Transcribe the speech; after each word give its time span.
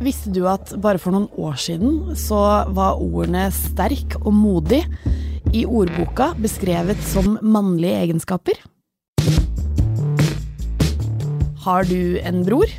Visste 0.00 0.30
du 0.32 0.46
at 0.48 0.70
bare 0.80 0.96
for 0.96 1.12
noen 1.12 1.28
år 1.36 1.58
siden 1.60 2.14
så 2.16 2.38
var 2.72 3.00
ordene 3.04 3.50
sterk 3.52 4.14
og 4.22 4.32
modig 4.32 4.80
i 5.52 5.66
ordboka 5.68 6.30
beskrevet 6.40 7.00
som 7.04 7.34
mannlige 7.44 7.98
egenskaper? 8.06 8.62
Har 11.60 11.84
du 11.84 12.16
en 12.24 12.40
bror? 12.46 12.72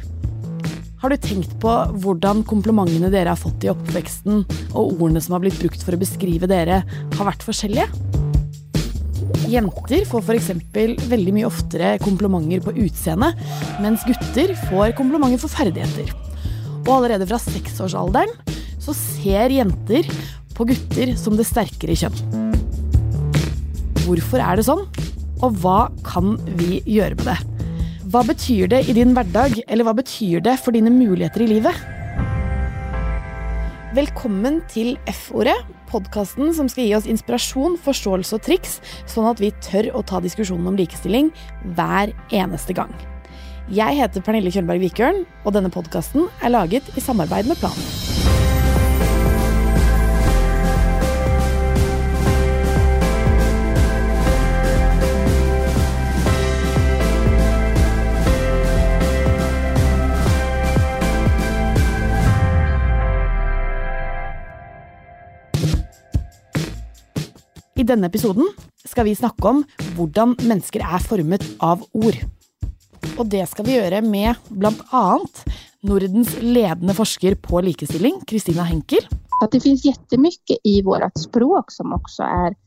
Har 1.04 1.14
du 1.14 1.18
tenkt 1.22 1.54
på 1.62 1.76
hvordan 2.02 2.42
komplimentene 2.50 3.12
dere 3.14 3.36
har 3.36 3.42
fått 3.42 3.68
i 3.68 3.70
oppveksten, 3.70 4.42
og 4.74 4.98
ordene 4.98 5.22
som 5.22 5.38
har 5.38 5.46
blitt 5.46 5.62
brukt 5.62 5.86
for 5.86 5.94
å 5.94 6.02
beskrive 6.02 6.50
dere, 6.50 6.82
har 6.88 7.30
vært 7.30 7.46
forskjellige? 7.46 7.86
Jenter 9.52 10.10
får 10.10 10.26
f.eks. 10.26 10.50
veldig 11.06 11.38
mye 11.38 11.50
oftere 11.50 11.94
komplimenter 12.02 12.66
på 12.66 12.74
utseende, 12.82 13.34
mens 13.84 14.10
gutter 14.10 14.58
får 14.72 14.98
komplimenter 14.98 15.42
for 15.46 15.54
ferdigheter. 15.54 16.31
Og 16.88 16.94
allerede 16.98 17.28
fra 17.30 17.40
seksårsalderen 17.42 18.32
så 18.82 18.96
ser 18.98 19.54
jenter 19.54 20.08
på 20.58 20.66
gutter 20.70 21.14
som 21.20 21.38
det 21.38 21.48
sterkere 21.50 21.96
kjønn. 21.98 22.50
Hvorfor 24.02 24.42
er 24.42 24.58
det 24.58 24.66
sånn, 24.68 24.84
og 25.42 25.58
hva 25.62 25.86
kan 26.06 26.36
vi 26.58 26.82
gjøre 26.90 27.18
med 27.20 27.28
det? 27.30 27.38
Hva 28.12 28.26
betyr 28.28 28.68
det 28.74 28.82
i 28.90 28.96
din 28.98 29.14
hverdag, 29.16 29.62
eller 29.72 29.88
hva 29.88 29.94
betyr 29.96 30.42
det 30.44 30.58
for 30.60 30.76
dine 30.76 30.92
muligheter 30.92 31.46
i 31.46 31.52
livet? 31.54 31.78
Velkommen 33.96 34.60
til 34.72 34.98
F-ordet, 35.12 35.56
podkasten 35.92 36.54
som 36.56 36.70
skal 36.72 36.88
gi 36.88 36.98
oss 36.98 37.08
inspirasjon, 37.12 37.78
forståelse 37.84 38.38
og 38.38 38.44
triks, 38.48 38.80
sånn 39.12 39.30
at 39.32 39.44
vi 39.44 39.54
tør 39.64 39.92
å 40.00 40.04
ta 40.08 40.22
diskusjonen 40.24 40.72
om 40.72 40.80
likestilling 40.80 41.32
hver 41.78 42.16
eneste 42.32 42.76
gang. 42.76 42.94
Jeg 43.72 43.96
heter 43.96 44.20
Pernille 44.20 44.52
Kjølberg 44.52 44.82
Vikørn, 44.84 45.22
og 45.48 45.54
denne 45.56 45.70
podkasten 45.72 46.26
er 46.44 46.52
laget 46.52 46.90
i 47.00 47.00
samarbeid 47.00 47.48
med 47.48 47.56
Planen. 47.56 47.80
I 67.80 67.88
denne 67.88 68.12
episoden 68.12 68.52
skal 68.84 69.08
vi 69.08 69.16
snakke 69.16 69.48
om 69.48 69.64
hvordan 69.96 70.36
mennesker 70.44 70.84
er 70.84 71.08
formet 71.08 71.48
av 71.64 71.88
ord. 71.96 72.20
Og 73.18 73.26
det 73.30 73.48
skal 73.50 73.68
vi 73.68 73.78
gjøre 73.78 74.02
med 74.06 74.40
bl.a. 74.50 75.06
Nordens 75.88 76.36
ledende 76.42 76.94
forsker 76.94 77.36
på 77.42 77.62
likestilling, 77.66 78.22
Kristina 78.30 78.66
Henkel. 78.70 79.06
At 79.42 79.54
det 79.54 79.64
finnes 79.64 79.86
jättemycket 79.86 80.62
i 80.70 80.82
vårt 80.86 81.18
språk 81.18 81.72
som 81.74 81.96
også 81.98 82.26
er, 82.26 82.58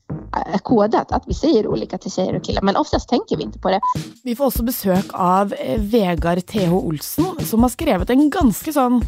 kodet. 0.67 1.05
At 1.15 1.29
vi 1.31 1.37
sier 1.39 1.69
ulike 1.71 1.99
til 2.03 2.11
jenter 2.11 2.41
og 2.41 2.43
gutter, 2.43 2.65
men 2.67 2.79
oftest 2.81 3.09
tenker 3.11 3.39
vi 3.39 3.47
ikke 3.47 3.63
på 3.63 3.75
det. 3.77 3.83
Vi 4.27 4.35
får 4.35 4.51
også 4.51 4.67
besøk 4.67 5.13
av 5.15 5.55
Vegard 5.93 6.43
TH 6.51 6.75
Olsen, 6.75 7.31
som 7.47 7.63
har 7.63 7.75
skrevet 7.75 8.11
en 8.11 8.27
ganske 8.35 8.75
sånn 8.75 9.05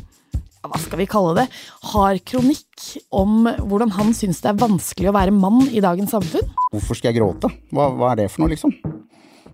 hva 0.67 0.81
skal 0.83 0.99
vi 0.99 1.07
kalle 1.07 1.35
det, 1.37 1.47
hard 1.93 2.23
kronikk 2.27 2.87
om 3.15 3.47
hvordan 3.47 3.93
han 3.95 4.11
syns 4.17 4.43
det 4.43 4.51
er 4.51 4.59
vanskelig 4.59 5.13
å 5.13 5.15
være 5.15 5.35
mann 5.35 5.63
i 5.71 5.83
dagens 5.85 6.11
samfunn. 6.17 6.55
Hvorfor 6.73 6.99
skal 6.99 7.13
jeg 7.13 7.21
gråte? 7.21 7.53
Hva, 7.71 7.93
hva 7.95 8.13
er 8.13 8.25
det 8.25 8.31
for 8.33 8.43
noe, 8.43 8.55
liksom? 8.57 8.75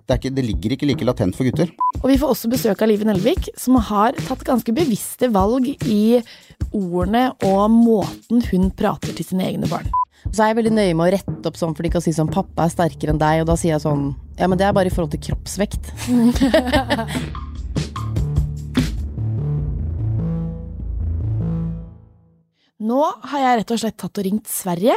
Det, 0.03 0.19
ikke, 0.19 0.33
det, 0.35 0.45
ligger 0.45 0.75
ikke 0.75 0.87
like 0.89 1.07
latent 1.07 1.37
for 1.39 1.47
gutter. 1.47 1.71
Og 2.03 2.09
vi 2.11 2.19
får 2.19 2.33
også 2.35 2.51
besøk 2.51 2.83
av 2.83 2.91
Live 2.91 3.07
Nelvik, 3.07 3.53
som 3.59 3.79
har 3.79 4.17
tatt 4.27 4.43
ganske 4.47 4.75
bevisste 4.75 5.31
valg 5.33 5.69
i 5.87 6.21
ordene 6.73 7.29
og 7.47 7.63
måten 7.71 8.43
hun 8.51 8.71
prater 8.75 9.15
til 9.15 9.29
sine 9.29 9.47
egne 9.47 9.71
barn. 9.71 9.87
Så 10.31 10.43
er 10.43 10.53
jeg 10.53 10.61
veldig 10.61 10.75
nøye 10.75 10.95
med 10.95 11.07
å 11.07 11.13
rette 11.17 11.49
opp 11.51 11.59
sånn, 11.59 11.75
for 11.75 11.87
de 11.87 11.91
kan 11.95 12.03
si 12.05 12.15
sånn 12.15 12.31
'pappa 12.31 12.67
er 12.67 12.75
sterkere 12.75 13.15
enn 13.15 13.23
deg', 13.23 13.43
og 13.43 13.49
da 13.51 13.57
sier 13.59 13.75
jeg 13.75 13.87
sånn 13.87 14.13
Ja, 14.39 14.47
men 14.47 14.59
det 14.59 14.67
er 14.67 14.75
bare 14.75 14.91
i 14.91 14.95
forhold 14.95 15.13
til 15.15 15.23
kroppsvekt. 15.29 15.93
Nå 22.83 22.99
har 23.31 23.43
jeg 23.43 23.59
rett 23.61 23.73
og 23.75 23.79
slett 23.79 23.99
tatt 24.01 24.19
og 24.19 24.25
ringt 24.27 24.49
Sverige, 24.51 24.97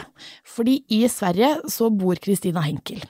fordi 0.50 0.80
i 0.96 1.04
Sverige 1.12 1.52
så 1.70 1.92
bor 1.94 2.18
Kristina 2.22 2.64
Henkel. 2.66 3.04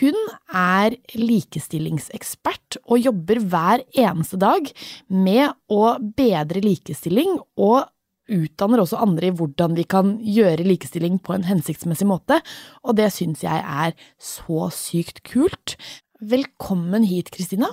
Hun 0.00 0.16
er 0.50 0.96
likestillingsekspert 1.14 2.80
og 2.88 3.04
jobber 3.04 3.38
hver 3.46 3.84
eneste 3.94 4.40
dag 4.42 4.66
med 5.06 5.54
å 5.70 5.94
bedre 6.18 6.64
likestilling, 6.64 7.38
og 7.62 7.86
utdanner 8.28 8.82
også 8.82 8.98
andre 9.00 9.30
i 9.30 9.36
hvordan 9.38 9.78
vi 9.78 9.86
kan 9.88 10.16
gjøre 10.20 10.66
likestilling 10.66 11.20
på 11.22 11.36
en 11.36 11.46
hensiktsmessig 11.46 12.08
måte, 12.10 12.42
og 12.82 12.98
det 12.98 13.12
syns 13.14 13.46
jeg 13.46 13.62
er 13.62 13.94
så 14.18 14.66
sykt 14.74 15.22
kult. 15.30 15.78
Velkommen 16.18 17.06
hit, 17.06 17.30
Kristina. 17.30 17.70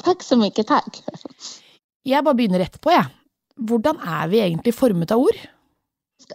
Takk 0.00 0.24
så 0.24 0.40
mye, 0.40 0.64
takk. 0.64 1.02
Jeg 2.08 2.24
bare 2.24 2.38
begynner 2.38 2.64
rett 2.64 2.80
på, 2.80 2.96
jeg. 2.96 3.19
Hvordan 3.68 3.98
er 4.00 4.28
vi 4.28 4.40
egentlig 4.40 4.74
formet 4.74 5.12
av 5.12 5.24
ord? 5.24 5.40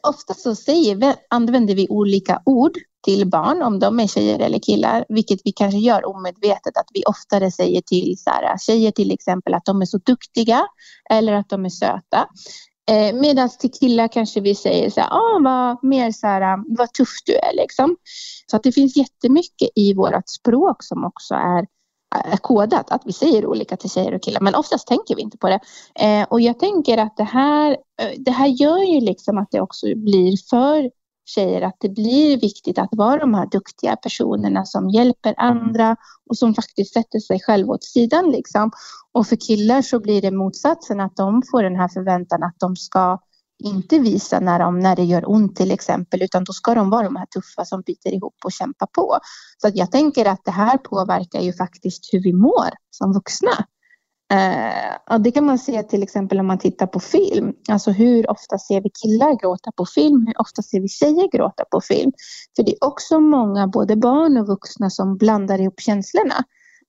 Ofte 0.03 0.35
så 0.37 0.51
sier 0.57 0.97
anvender 1.33 1.77
vi 1.77 1.87
ulike 1.89 2.37
ord 2.49 2.77
til 3.05 3.25
barn, 3.29 3.61
om 3.61 3.77
de 3.79 3.87
er 3.87 4.09
jenter 4.09 4.45
eller 4.47 4.61
gutter, 4.61 5.05
hvilket 5.13 5.41
vi 5.45 5.53
kanskje 5.57 5.81
gjør 5.83 6.07
umedvetet. 6.09 6.77
At 6.77 6.89
vi 6.93 7.05
oftere 7.09 7.51
sier 7.53 7.85
til 7.85 8.13
jenter 8.13 8.95
til 8.97 9.13
eksempel 9.13 9.57
at 9.57 9.65
de 9.65 9.75
er 9.81 9.89
så 9.89 10.01
dyktige, 10.07 10.61
eller 11.11 11.41
at 11.41 11.49
de 11.49 11.59
er 11.65 11.75
søte. 11.75 12.25
Eh, 12.87 13.13
Medan 13.17 13.49
til 13.49 13.71
killar 13.73 14.11
kanskje 14.13 14.43
vi 14.45 14.53
sier 14.55 14.89
så 14.89 15.01
här, 15.01 15.09
ah, 15.11 15.77
så 16.11 16.27
här, 16.27 16.87
tuff 16.93 17.15
du 17.25 17.33
er. 17.33 17.53
Liksom. 17.55 17.97
Så 18.51 18.57
att 18.57 18.63
det 18.63 18.71
finns 18.71 18.97
jättemycket 18.97 19.69
i 19.75 19.93
vårt 19.93 20.29
språk 20.29 20.83
som 20.83 21.05
også 21.05 21.35
er 21.35 21.65
kodat 22.41 22.91
att 22.91 23.01
vi 23.05 23.13
säger 23.13 23.45
olika 23.45 23.77
till 23.77 23.89
tjejer 23.89 24.13
och 24.13 24.23
killar 24.23 24.41
men 24.41 24.55
oftast 24.55 24.87
tänker 24.87 25.15
vi 25.15 25.21
inte 25.21 25.37
på 25.37 25.49
det. 25.49 25.59
Eh, 25.95 26.27
och 26.29 26.41
jag 26.41 26.59
tänker 26.59 26.97
att 26.97 27.17
det 27.17 27.23
här, 27.23 27.77
det 28.17 28.31
här 28.31 28.47
gör 28.47 28.93
ju 28.93 29.01
liksom 29.01 29.37
att 29.37 29.51
det 29.51 29.61
också 29.61 29.85
blir 29.95 30.49
för 30.49 30.89
tjejer 31.25 31.61
att 31.61 31.75
det 31.79 31.89
blir 31.89 32.41
viktigt 32.41 32.79
att 32.79 32.89
vara 32.91 33.19
de 33.19 33.33
här 33.33 33.45
duktiga 33.45 33.95
personerna 33.95 34.65
som 34.65 34.89
hjälper 34.89 35.33
andra 35.37 35.95
och 36.29 36.37
som 36.37 36.53
faktiskt 36.55 36.93
sätter 36.93 37.19
sig 37.19 37.39
selv 37.39 37.69
åt 37.69 37.83
sidan 37.83 38.31
liksom. 38.31 38.71
Och 39.11 39.27
för 39.27 39.35
killar 39.35 39.81
så 39.81 39.99
blir 39.99 40.21
det 40.21 40.31
motsatsen 40.31 40.99
att 40.99 41.15
de 41.15 41.41
får 41.51 41.63
den 41.63 41.75
här 41.75 41.87
förväntan 41.87 42.43
att 42.43 42.55
de 42.59 42.75
ska 42.75 43.19
inte 43.63 43.99
visa 43.99 44.39
när, 44.39 44.59
de, 44.59 44.79
när 44.79 44.95
det 44.95 45.03
gör 45.03 45.29
ont 45.29 45.55
till 45.55 45.71
exempel 45.71 46.23
utan 46.23 46.43
då 46.43 46.53
ska 46.53 46.75
de 46.75 46.89
vara 46.89 47.03
de 47.03 47.15
här 47.15 47.25
tuffa 47.25 47.65
som 47.65 47.81
biter 47.81 48.13
ihop 48.13 48.35
och 48.45 48.51
kämpar 48.51 48.87
på. 48.87 49.19
Så 49.57 49.67
att 49.67 49.75
jag 49.75 49.91
tänker 49.91 50.25
att 50.25 50.45
det 50.45 50.51
här 50.51 50.77
påverkar 50.77 51.39
ju 51.39 51.53
faktiskt 51.53 52.13
hur 52.13 52.23
vi 52.23 52.33
mår 52.33 52.69
som 52.89 53.13
vuxna. 53.13 53.65
Eh, 54.33 55.19
det 55.19 55.31
kan 55.31 55.45
man 55.45 55.59
se 55.59 55.83
till 55.83 56.03
exempel 56.03 56.39
om 56.39 56.47
man 56.47 56.57
tittar 56.57 56.87
på 56.87 56.99
film. 56.99 57.53
Alltså 57.69 57.91
hur 57.91 58.29
ofta 58.29 58.57
ser 58.57 58.81
vi 58.81 58.89
killar 59.03 59.41
gråta 59.41 59.71
på 59.71 59.85
film? 59.85 60.27
Hur 60.27 60.41
ofta 60.41 60.61
ser 60.61 60.79
vi 60.79 60.87
tjejer 60.87 61.37
gråta 61.37 61.63
på 61.71 61.81
film? 61.81 62.11
För 62.55 62.63
det 62.63 62.71
är 62.71 62.83
också 62.83 63.19
många, 63.19 63.67
både 63.67 63.95
barn 63.95 64.37
och 64.37 64.47
vuxna, 64.47 64.89
som 64.89 65.17
blandar 65.17 65.61
ihop 65.61 65.79
känslorna. 65.79 66.43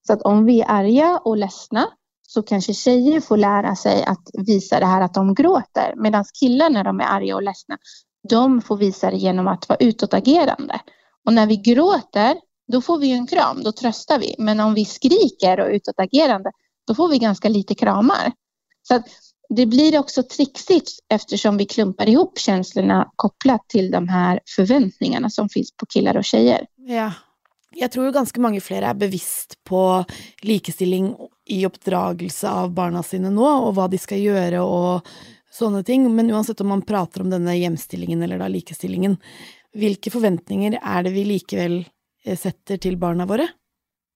Så 0.07 0.13
att 0.13 0.23
om 0.23 0.45
vi 0.45 0.61
är 0.61 0.71
arga 0.71 1.21
och 1.25 1.37
ledsna 1.37 1.87
så 2.27 2.43
kanske 2.43 2.75
tjejer 2.75 3.21
får 3.21 3.37
lära 3.37 3.77
sig 3.77 4.05
att 4.05 4.31
visa 4.47 4.81
det 4.81 4.87
här 4.87 5.01
att 5.01 5.15
de 5.15 5.35
gråter. 5.35 5.95
Medan 5.97 6.25
killar 6.41 6.71
när 6.71 6.85
de 6.85 7.01
är 7.01 7.05
arga 7.05 7.37
och 7.37 7.43
ledsna, 7.43 7.79
de 8.29 8.63
får 8.63 8.77
visa 8.77 9.11
det 9.11 9.17
genom 9.17 9.49
att 9.49 9.69
vara 9.69 9.79
utåtagerande. 9.79 10.81
Och 11.27 11.33
när 11.33 11.47
vi 11.47 11.57
gråter, 11.57 12.37
då 12.73 12.81
får 12.81 12.99
vi 12.99 13.07
ju 13.07 13.15
en 13.15 13.27
kram, 13.27 13.63
då 13.63 13.73
tröstar 13.73 14.19
vi. 14.19 14.35
Men 14.39 14.61
om 14.61 14.75
vi 14.75 14.85
skriker 14.85 15.61
och 15.61 15.67
är 15.67 15.71
utåtagerande, 15.71 16.51
då 16.87 16.95
får 16.95 17.09
vi 17.09 17.19
ganska 17.19 17.49
lite 17.49 17.75
kramar. 17.75 18.33
Så 18.83 19.03
det 19.49 19.67
blir 19.67 19.99
också 19.99 20.23
trixigt 20.23 20.91
eftersom 21.09 21.57
vi 21.57 21.67
klumpar 21.67 22.09
ihop 22.09 22.39
känslorna 22.39 23.11
kopplat 23.17 23.69
till 23.69 23.91
de 23.91 24.09
här 24.09 24.41
förväntningarna 24.57 25.31
som 25.31 25.49
finns 25.49 25.77
på 25.77 25.87
killar 25.87 26.17
och 26.17 26.25
tjejer. 26.25 26.67
Ja. 26.77 27.13
Jeg 27.77 27.93
tror 27.93 28.13
ganske 28.13 28.41
mange 28.41 28.61
flere 28.61 28.89
er 28.91 28.95
bevisst 28.95 29.59
på 29.65 30.05
likestilling 30.43 31.11
i 31.47 31.67
oppdragelse 31.67 32.51
av 32.51 32.73
barna 32.75 33.03
sine 33.07 33.31
nå, 33.31 33.47
og 33.47 33.75
hva 33.77 33.87
de 33.91 33.99
skal 34.03 34.23
gjøre 34.23 34.63
og 34.63 35.11
sånne 35.53 35.83
ting, 35.87 36.09
men 36.15 36.31
uansett 36.35 36.61
om 36.61 36.73
man 36.75 36.85
prater 36.87 37.23
om 37.23 37.31
denne 37.31 37.55
hjemstillingen 37.57 38.23
eller 38.23 38.43
da 38.43 38.49
likestillingen, 38.51 39.17
hvilke 39.77 40.11
forventninger 40.13 40.79
er 40.81 41.07
det 41.07 41.15
vi 41.15 41.25
likevel 41.29 41.79
setter 42.27 42.81
til 42.83 42.99
barna 43.01 43.29
våre? 43.29 43.47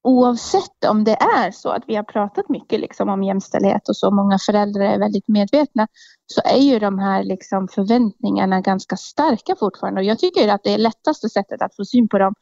Oavsett 0.08 0.86
om 0.88 1.02
det 1.04 1.18
er 1.20 1.50
så 1.52 1.74
at 1.74 1.84
vi 1.88 1.98
har 1.98 2.06
pratet 2.08 2.48
mye 2.48 2.78
liksom 2.80 3.10
om 3.12 3.22
hjemstillhet, 3.22 3.84
og 3.84 3.96
så 3.96 4.08
mange 4.14 4.38
foreldre 4.40 4.94
er 4.94 5.02
veldig 5.02 5.20
medvetne, 5.28 5.86
så 6.32 6.44
er 6.48 6.62
jo 6.62 6.78
de 6.80 6.90
her 7.02 7.26
liksom 7.28 7.68
forventningene 7.72 8.62
ganske 8.64 8.96
sterke 8.96 9.58
fortfarande 9.60 10.00
Og 10.00 10.08
jeg 10.08 10.22
tycker 10.22 10.54
at 10.54 10.64
det 10.64 10.78
letteste 10.80 11.28
settet 11.28 11.60
å 11.60 11.68
få 11.76 11.84
syn 11.84 12.08
på 12.08 12.22
dem 12.22 12.38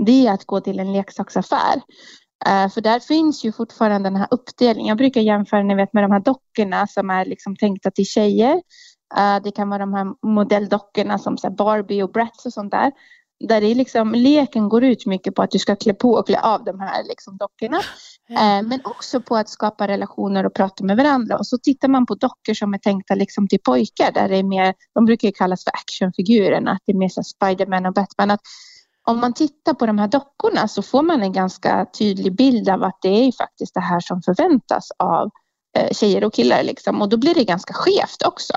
det 0.00 0.22
er 0.26 0.40
å 0.40 0.48
gå 0.48 0.60
til 0.64 0.80
en 0.80 0.92
leksaksaffär. 0.94 1.82
Eh, 2.46 2.68
för 2.68 2.80
där 2.80 3.00
finns 3.00 3.44
ju 3.44 3.52
fortfarande 3.52 4.10
den 4.10 4.16
här 4.16 4.28
uppdelningen. 4.30 4.88
Jag 4.88 4.98
brukar 4.98 5.20
jämföra 5.20 5.62
ni 5.62 5.74
vet, 5.74 5.92
med 5.92 6.04
de 6.04 6.12
här 6.12 6.20
dockorna 6.20 6.86
som 6.86 7.10
är 7.10 7.24
liksom 7.24 7.56
tänkta 7.56 7.90
till 7.90 8.06
tjejer. 8.06 8.62
Eh, 9.16 9.42
det 9.44 9.50
kan 9.50 9.68
vara 9.68 9.78
de 9.78 9.94
här 9.94 10.06
modelldockorna 10.26 11.18
som 11.18 11.38
så 11.38 11.50
Barbie 11.50 12.02
och 12.02 12.12
Bratz 12.12 12.46
och 12.46 12.52
sånt 12.52 12.70
där. 12.70 12.92
Där 13.48 13.60
det 13.60 13.66
är 13.66 13.74
liksom, 13.74 14.12
leken 14.12 14.68
går 14.68 14.84
ut 14.84 15.06
mycket 15.06 15.34
på 15.34 15.42
att 15.42 15.50
du 15.50 15.58
ska 15.58 15.76
klä 15.76 15.94
på 15.94 16.10
och 16.12 16.26
klä 16.26 16.40
av 16.40 16.64
de 16.64 16.80
här 16.80 17.04
liksom 17.04 17.36
dockorna. 17.36 17.80
Mm. 18.28 18.68
men 18.68 18.80
också 18.84 19.20
på 19.20 19.36
att 19.36 19.48
skapa 19.48 19.88
relationer 19.88 20.46
och 20.46 20.54
prata 20.54 20.84
med 20.84 20.96
varandra. 20.96 21.38
Och 21.38 21.46
så 21.46 21.58
tittar 21.58 21.88
man 21.88 22.06
på 22.06 22.14
dockor 22.14 22.54
som 22.54 22.74
är 22.74 22.78
tänkta 22.78 23.14
liksom 23.14 23.48
till 23.48 23.58
pojkar. 23.64 24.12
Där 24.12 24.28
det 24.28 24.36
är 24.36 24.42
mer, 24.42 24.74
de 24.94 25.04
brukar 25.04 25.28
ju 25.28 25.32
kallas 25.32 25.64
för 25.64 25.70
actionfigurerna. 25.70 26.70
Att 26.70 26.82
det 26.86 26.92
är 26.92 26.96
mer 26.96 27.08
så 27.08 27.22
Spiderman 27.22 27.86
och 27.86 27.94
Batman. 27.94 28.30
Att 28.30 28.40
om 29.04 29.20
man 29.20 29.32
tittar 29.34 29.74
på 29.74 29.86
de 29.86 29.98
här 29.98 30.08
dockorna 30.08 30.68
så 30.68 30.82
får 30.82 31.02
man 31.02 31.22
en 31.22 31.32
ganska 31.32 31.86
tydlig 31.98 32.36
bild 32.36 32.68
av 32.68 32.82
att 32.82 32.98
det 33.02 33.08
är 33.08 33.32
faktiskt 33.32 33.74
det 33.74 33.80
här 33.80 34.00
som 34.00 34.22
förväntas 34.22 34.88
av 34.98 35.30
eh, 35.78 35.90
tjejer 35.92 36.24
och 36.24 36.34
killar. 36.34 36.62
Liksom. 36.62 37.02
Och 37.02 37.08
då 37.08 37.16
blir 37.16 37.34
det 37.34 37.44
ganska 37.44 37.74
skevt 37.74 38.22
också. 38.26 38.54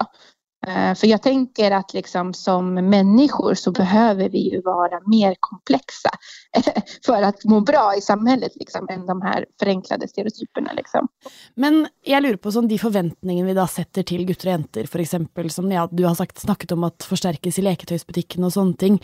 Eh, 0.67 0.95
för 0.95 1.07
jag 1.07 1.21
tänker 1.21 1.71
att 1.71 1.93
liksom 1.93 2.33
som 2.33 2.73
människor 2.73 3.53
så 3.53 3.71
behöver 3.71 4.29
vi 4.29 4.51
ju 4.51 4.61
vara 4.61 4.99
mer 5.05 5.35
komplexa 5.39 6.09
för 7.05 7.21
att 7.21 7.43
må 7.43 7.61
bra 7.61 7.95
i 7.97 8.01
samhället 8.01 8.51
liksom, 8.55 8.87
än 8.89 9.05
de 9.05 9.21
här 9.21 9.45
förenklade 9.59 10.07
stereotyperna. 10.07 10.73
Liksom. 10.73 11.07
Men 11.55 11.87
jeg 12.05 12.23
lurer 12.23 12.39
på 12.41 12.51
sånn, 12.51 12.69
de 12.71 12.79
forventningene 12.81 13.51
vi 13.51 13.57
da 13.57 13.67
setter 13.69 14.05
til 14.07 14.25
gutter 14.25 14.49
og 14.49 14.57
jenter, 14.57 14.89
eksempel, 15.05 15.49
som 15.53 15.71
ja, 15.71 15.87
du 15.91 16.05
har 16.05 16.15
sagt, 16.15 16.41
snakket 16.41 16.73
om 16.75 16.87
at 16.87 17.05
forsterkes 17.05 17.59
i 17.59 17.65
leketøysbutikken 17.65 18.47
og 18.47 18.53
sånne 18.55 18.79
ting. 18.79 18.99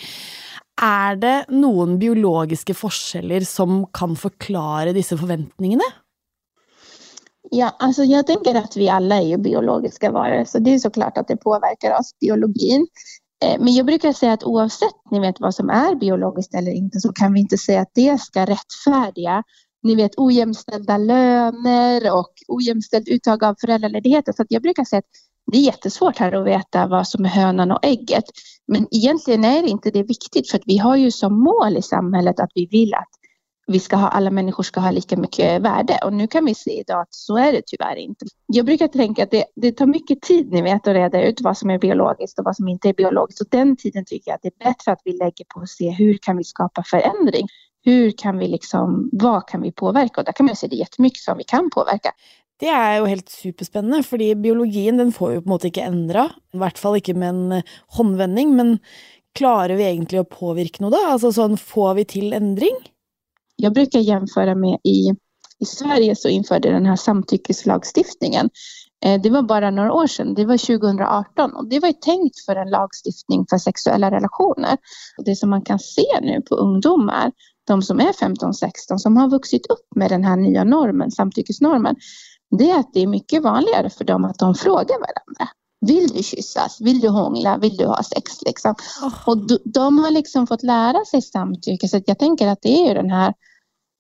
Er 0.82 1.20
det 1.22 1.36
noen 1.54 2.00
biologiske 2.02 2.74
forskjeller 2.74 3.46
som 3.46 3.84
kan 3.94 4.16
forklare 4.18 4.96
disse 4.98 5.18
forventningene? 5.20 5.86
Ja, 7.54 7.76
alltså 7.80 8.04
jag 8.04 8.28
tänker 8.28 8.56
att 8.56 8.78
vi 8.78 8.90
alla 8.90 9.16
är 9.16 9.28
ju 9.28 9.38
biologiska 9.38 10.12
varor, 10.12 10.46
så 10.46 10.60
det 10.60 10.74
är 10.74 10.80
såklart 10.80 11.18
att 11.18 11.28
det 11.28 11.38
påverkar 11.38 12.00
oss, 12.00 12.12
biologin. 12.20 12.88
Eh, 13.46 13.60
Men 13.60 13.74
jag 13.74 13.86
brukar 13.86 14.14
säga 14.14 14.34
att 14.34 14.44
oavsett 14.44 14.96
ni 15.12 15.20
vet 15.20 15.40
vad 15.40 15.56
som 15.56 15.70
är 15.70 15.96
biologiskt 15.96 16.56
eller 16.56 16.72
inte 16.72 17.00
så 17.00 17.14
kan 17.14 17.34
vi 17.34 17.40
inte 17.40 17.58
säga 17.58 17.82
att 17.82 17.92
det 17.94 18.22
ska 18.22 18.46
rättfärdiga 18.46 19.44
ni 19.84 19.96
vet 19.96 20.12
ojämställda 20.18 20.98
löner 20.98 22.14
och 22.14 22.34
ojämställt 22.48 23.08
uttag 23.08 23.44
av 23.44 23.56
föräldraledigheter. 23.62 24.34
Så 24.34 24.46
jag 24.50 24.62
brukar 24.62 24.84
säga 24.84 25.00
att 25.00 25.06
det 25.52 25.58
är 25.58 25.62
jättesvårt 25.62 26.18
här 26.18 26.32
att 26.32 26.48
veta 26.48 26.88
vad 26.88 27.08
som 27.08 27.26
är 27.26 27.30
hönan 27.30 27.72
och 27.72 27.86
ägget. 27.86 28.24
Men 28.68 28.88
egentligen 28.92 29.46
är 29.46 29.62
det 29.62 29.70
inte 29.70 29.92
det 29.92 30.04
viktigt 30.04 30.50
för 30.52 30.58
att 30.58 30.64
vi 30.66 30.78
har 30.78 30.96
ju 30.96 31.12
som 31.12 31.44
mål 31.44 31.78
i 31.78 31.82
samhället 31.82 32.40
att 32.40 32.52
vi 32.56 32.66
vill 32.66 32.94
att 32.94 33.10
vi 33.68 33.80
ska 33.80 33.96
ha, 33.96 34.08
alla 34.08 34.32
människor 34.32 34.64
ska 34.64 34.80
ha 34.80 34.92
lika 34.92 35.18
mycket 35.18 35.62
värde. 35.62 36.00
Och 36.04 36.14
nu 36.14 36.28
kan 36.28 36.46
vi 36.46 36.56
se 36.56 36.80
idag 36.80 37.02
att 37.02 37.14
så 37.14 37.38
är 37.38 37.52
det 37.52 37.62
tyvärr 37.66 37.96
inte. 37.96 38.26
Jag 38.48 38.66
brukar 38.66 38.88
tänka 38.88 39.24
att 39.24 39.32
det, 39.32 39.46
det 39.56 39.72
tar 39.72 39.86
mycket 39.86 40.22
tid 40.22 40.52
ni 40.52 40.62
vet 40.62 40.88
att 40.88 40.94
reda 40.94 41.24
ut 41.24 41.42
vad 41.42 41.58
som 41.58 41.70
är 41.70 41.80
biologiskt 41.80 42.40
och 42.40 42.46
vad 42.46 42.56
som 42.56 42.68
inte 42.68 42.90
är 42.90 42.94
biologiskt. 42.94 43.42
Och 43.42 43.48
den 43.52 43.76
tiden 43.76 44.06
tycker 44.06 44.32
jag 44.32 44.36
att 44.36 44.42
det 44.42 44.48
är 44.60 44.70
bättre 44.70 44.92
att 44.92 45.02
vi 45.06 45.12
lägger 45.12 45.46
på 45.54 45.60
att 45.60 45.70
se 45.70 45.90
hur 45.90 46.18
kan 46.22 46.38
vi 46.38 46.44
skapa 46.44 46.84
förändring. 46.84 47.48
Kan 48.18 48.38
vi 48.38 48.48
liksom, 48.48 49.10
vad 49.12 49.48
kan 49.48 49.62
vi 49.62 49.72
påverka? 49.72 50.22
Och 50.22 50.26
där 50.26 50.34
kan 50.34 50.46
man 50.46 50.56
se 50.56 50.68
det 50.68 50.76
jättemycket 50.76 51.20
som 51.20 51.38
vi 51.38 51.44
kan 51.44 51.70
påverka. 51.70 52.12
Det 52.62 52.70
er 52.70 53.00
jo 53.00 53.08
helt 53.10 53.32
superspennende, 53.34 54.04
fordi 54.06 54.36
biologien 54.38 55.00
den 55.00 55.10
får 55.10 55.32
vi 55.32 55.40
på 55.40 55.50
en 55.50 55.54
måte 55.56 55.70
ikke 55.72 55.88
endra, 55.90 56.28
i 56.54 56.60
hvert 56.62 56.78
fall 56.78 57.00
ikke 57.00 57.16
med 57.18 57.30
en 57.34 57.56
eh, 57.58 57.72
håndvending, 57.98 58.52
men 58.54 58.76
klarer 59.34 59.80
vi 59.80 59.88
egentlig 59.88 60.22
å 60.22 60.30
påvirke 60.30 60.84
noe 60.84 60.94
da? 60.94 61.00
Altså 61.16 61.32
sånn, 61.34 61.58
får 61.58 61.96
vi 61.98 62.06
til 62.12 62.36
endring? 62.38 62.78
Jag 63.62 63.74
brukar 63.74 64.00
jämföra 64.00 64.56
med 64.56 64.80
i, 64.84 65.10
i 65.60 65.66
Sverige 65.66 66.16
så 66.16 66.28
införde 66.30 66.72
den 66.72 66.86
här 66.86 66.96
samtyckeslagstiftningen. 66.96 68.50
Eh, 69.06 69.22
Det 69.22 69.30
var 69.30 69.42
bara 69.42 69.72
några 69.72 69.94
år 69.94 70.08
sedan, 70.08 70.34
det 70.34 70.46
var 70.46 70.58
2018 70.58 71.56
och 71.56 71.70
det 71.70 71.80
var 71.80 71.88
ju 71.88 71.94
tänkt 71.94 72.46
för 72.46 72.56
en 72.56 72.70
lagstiftning 72.70 73.46
för 73.50 73.58
sexuella 73.58 74.12
relationer. 74.12 74.78
Och 75.18 75.26
det 75.26 75.36
som 75.36 75.50
man 75.50 75.62
kan 75.62 75.80
se 75.80 76.20
nu 76.22 76.42
på 76.42 76.56
ungdomar, 76.56 77.32
de 77.68 77.82
som 77.82 78.00
är 78.00 78.14
15-16 78.14 78.98
som 78.98 79.18
har 79.18 79.30
vuxit 79.30 79.66
upp 79.72 79.88
med 79.96 80.10
den 80.10 80.24
här 80.24 80.36
nya 80.36 80.64
normen, 80.64 81.12
samtyckesnormen, 81.12 81.96
det 82.58 82.72
är 82.72 82.80
att 82.80 82.94
det 82.94 83.00
är 83.04 83.08
mycket 83.08 83.44
vanligare 83.44 83.90
för 83.90 84.06
dem 84.06 84.26
att 84.26 84.40
de 84.40 84.56
frågar 84.56 85.00
varandra. 85.00 85.48
Vill 85.86 86.08
du 86.08 86.24
kyssas? 86.24 86.82
Vill 86.82 87.00
du 87.00 87.10
hångla? 87.10 87.58
Vill 87.58 87.78
du 87.78 87.86
ha 87.86 88.04
sex? 88.04 88.42
Liksom? 88.42 88.76
Och 89.26 89.38
de, 89.66 90.00
har 90.00 90.12
liksom 90.12 90.48
fått 90.48 90.64
lära 90.64 91.06
sig 91.06 91.22
samtycke 91.22 91.88
så 91.88 92.02
jag 92.06 92.20
tänker 92.20 92.48
att 92.48 92.62
det 92.62 92.70
är 92.70 92.88
ju 92.88 92.94
den 92.94 93.10
här 93.10 93.34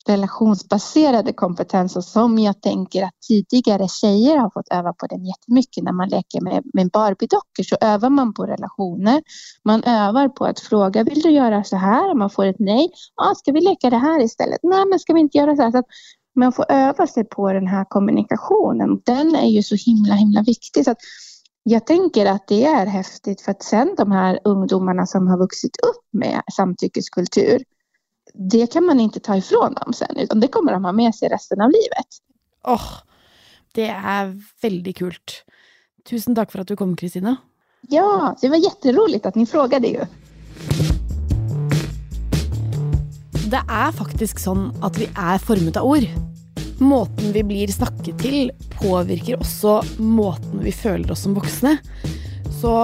relationsbaserade 0.07 1.33
kompetensen 1.33 2.01
som 2.01 2.39
jag 2.39 2.61
tänker 2.61 3.03
att 3.03 3.13
tidigare 3.27 3.87
tjejer 3.87 4.37
har 4.37 4.49
fått 4.49 4.67
öva 4.73 4.93
på 4.93 5.07
den 5.07 5.25
jättemycket 5.25 5.83
när 5.83 5.91
man 5.91 6.09
leker 6.09 6.41
med, 6.41 6.63
med 6.73 6.91
Barbie-dockor 6.91 7.63
så 7.63 7.77
övar 7.81 8.09
man 8.09 8.33
på 8.33 8.45
relationer. 8.45 9.21
Man 9.63 9.83
övar 9.83 10.29
på 10.29 10.45
att 10.45 10.59
fråga, 10.59 11.03
vill 11.03 11.21
du 11.21 11.31
göra 11.31 11.63
så? 11.63 11.75
Om 12.11 12.19
man 12.19 12.29
får 12.29 12.45
ett 12.45 12.59
nej, 12.59 12.91
ah, 13.15 13.35
ska 13.35 13.51
vi 13.51 13.61
leka 13.61 13.89
det 13.89 13.97
här 13.97 14.21
istället? 14.21 14.59
Nej, 14.63 14.85
men 14.89 14.99
ska 14.99 15.13
vi 15.13 15.19
inte 15.19 15.37
göra 15.37 15.55
så 15.55 15.61
här? 15.61 15.71
Så 15.71 15.83
man 16.35 16.51
får 16.51 16.65
öva 16.69 17.07
sig 17.07 17.23
på 17.23 17.53
den 17.53 17.67
här 17.67 17.85
kommunikationen. 17.89 19.01
Den 19.05 19.35
är 19.35 19.47
ju 19.47 19.63
så 19.63 19.75
himla, 19.75 20.13
himla 20.13 20.41
viktig. 20.41 20.85
Så 20.85 20.91
att 20.91 20.97
jag 21.63 21.85
tänker 21.85 22.25
att 22.25 22.47
det 22.47 22.65
är 22.65 22.85
häftigt 22.85 23.41
för 23.41 23.51
att 23.51 23.63
sen 23.63 23.95
de 23.97 24.11
här 24.11 24.39
ungdomarna 24.43 25.05
som 25.05 25.27
har 25.27 25.37
vuxit 25.37 25.75
upp 25.75 26.05
med 26.11 26.41
samtyckeskultur, 26.55 27.63
det 28.33 28.67
kan 28.73 28.85
man 28.85 28.99
inte 28.99 29.19
ta 29.19 29.35
ifrån 29.37 29.73
dem 29.73 29.93
sen, 29.93 30.17
utan 30.17 30.39
det 30.39 30.47
kommer 30.47 30.73
de 30.73 30.85
ha 30.85 30.91
med 30.91 31.15
seg 31.15 31.31
resten 31.31 31.61
av 31.61 31.71
livet. 31.71 32.21
Åh, 32.67 32.89
det 33.75 33.89
er 33.91 34.33
veldig 34.61 34.95
kult. 34.97 35.41
Tusen 36.07 36.35
takk 36.35 36.51
for 36.51 36.63
at 36.63 36.71
du 36.71 36.75
kom, 36.75 36.95
Kristina. 36.95 37.37
Ja, 37.89 38.35
det 38.41 38.49
var 38.49 38.57
jätteroligt 38.57 39.25
at 39.25 39.35
ni 39.35 39.45
frågade 39.45 39.87
ju. 39.87 40.05
Det 43.51 43.61
er 43.67 43.91
faktisk 43.91 44.39
sånn 44.39 44.69
at 44.85 44.95
vi 44.95 45.09
er 45.11 45.41
formet 45.43 45.77
av 45.77 45.89
ord. 45.89 46.05
Måten 46.81 47.33
vi 47.35 47.43
blir 47.45 47.71
snakket 47.73 48.21
til, 48.23 48.51
påvirker 48.79 49.41
også 49.41 49.81
måten 49.99 50.63
vi 50.63 50.71
føler 50.73 51.11
oss 51.11 51.25
som 51.27 51.35
voksne. 51.35 51.75
Så 52.61 52.75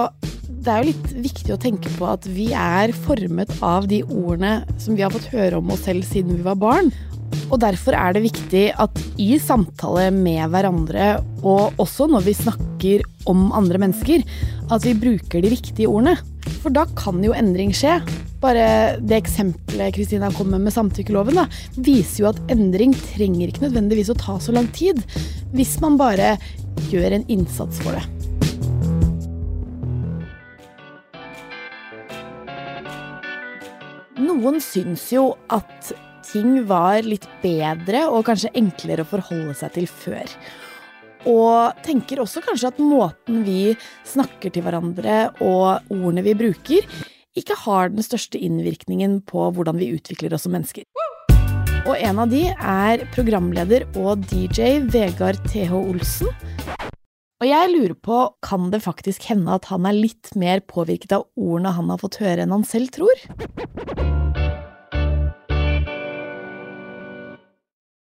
det 0.68 0.74
er 0.74 0.82
jo 0.84 0.90
litt 0.90 1.12
viktig 1.24 1.52
å 1.54 1.60
tenke 1.60 1.90
på 1.96 2.08
at 2.10 2.26
vi 2.28 2.50
er 2.52 2.92
formet 3.06 3.52
av 3.64 3.86
de 3.88 4.02
ordene 4.04 4.66
som 4.76 4.98
vi 4.98 5.04
har 5.04 5.12
fått 5.14 5.30
høre 5.32 5.62
om 5.62 5.70
oss 5.72 5.86
selv 5.86 6.04
siden 6.04 6.36
vi 6.36 6.44
var 6.44 6.58
barn. 6.60 6.90
Og 7.48 7.56
derfor 7.62 7.96
er 7.96 8.12
det 8.12 8.26
viktig 8.26 8.64
at 8.76 9.00
i 9.20 9.30
samtale 9.40 10.10
med 10.12 10.50
hverandre, 10.52 11.22
og 11.40 11.78
også 11.80 12.10
når 12.12 12.26
vi 12.26 12.36
snakker 12.36 13.06
om 13.28 13.48
andre 13.56 13.80
mennesker, 13.80 14.24
at 14.68 14.84
vi 14.84 14.92
bruker 15.00 15.44
de 15.44 15.54
riktige 15.54 15.88
ordene. 15.88 16.18
For 16.60 16.74
da 16.74 16.84
kan 16.98 17.24
jo 17.24 17.32
endring 17.36 17.72
skje. 17.76 17.96
Bare 18.44 18.98
det 19.00 19.22
eksempelet 19.22 19.96
Kristina 19.96 20.28
kom 20.36 20.52
med 20.52 20.66
med 20.66 20.76
samtykkeloven, 20.76 21.40
da, 21.40 21.48
viser 21.80 22.26
jo 22.26 22.30
at 22.34 22.44
endring 22.52 22.92
trenger 23.14 23.48
ikke 23.48 23.64
nødvendigvis 23.64 24.12
å 24.12 24.20
ta 24.20 24.36
så 24.36 24.52
lang 24.52 24.68
tid, 24.76 25.00
hvis 25.56 25.78
man 25.80 25.96
bare 26.00 26.36
gjør 26.92 27.16
en 27.16 27.28
innsats 27.32 27.80
for 27.80 27.96
det. 27.96 28.17
Noen 34.38 34.60
syns 34.62 35.08
jo 35.10 35.32
at 35.50 35.88
ting 36.22 36.60
var 36.68 37.02
litt 37.02 37.24
bedre 37.42 38.04
og 38.06 38.22
kanskje 38.28 38.52
enklere 38.60 39.02
å 39.02 39.08
forholde 39.10 39.54
seg 39.58 39.72
til 39.74 39.88
før. 39.90 40.30
Og 41.26 41.80
tenker 41.82 42.22
også 42.22 42.44
kanskje 42.44 42.70
at 42.70 42.78
måten 42.78 43.42
vi 43.42 43.72
snakker 44.06 44.54
til 44.54 44.62
hverandre 44.62 45.32
og 45.42 45.90
ordene 45.90 46.22
vi 46.22 46.36
bruker, 46.38 46.86
ikke 47.34 47.56
har 47.64 47.90
den 47.90 48.06
største 48.06 48.38
innvirkningen 48.38 49.24
på 49.26 49.48
hvordan 49.56 49.80
vi 49.82 49.90
utvikler 49.96 50.36
oss 50.36 50.46
som 50.46 50.54
mennesker. 50.54 50.86
Og 51.88 51.96
en 51.98 52.22
av 52.22 52.30
de 52.30 52.44
er 52.54 53.02
programleder 53.16 53.88
og 53.98 54.22
DJ 54.30 54.84
Vegard 54.86 55.42
TH 55.50 55.74
Olsen. 55.74 56.30
Og 57.38 57.46
jeg 57.46 57.70
lurer 57.70 57.94
på, 57.94 58.16
kan 58.42 58.72
det 58.72 58.80
faktisk 58.82 59.28
hende 59.30 59.54
at 59.54 59.68
han 59.70 59.86
er 59.86 59.94
litt 59.94 60.32
mer 60.34 60.58
påvirket 60.66 61.14
av 61.14 61.28
ordene 61.38 61.70
han 61.76 61.92
har 61.92 62.00
fått 62.02 62.18
høre 62.18 62.42
enn 62.42 62.54
han 62.56 62.66
selv 62.66 62.90
tror? 62.96 64.34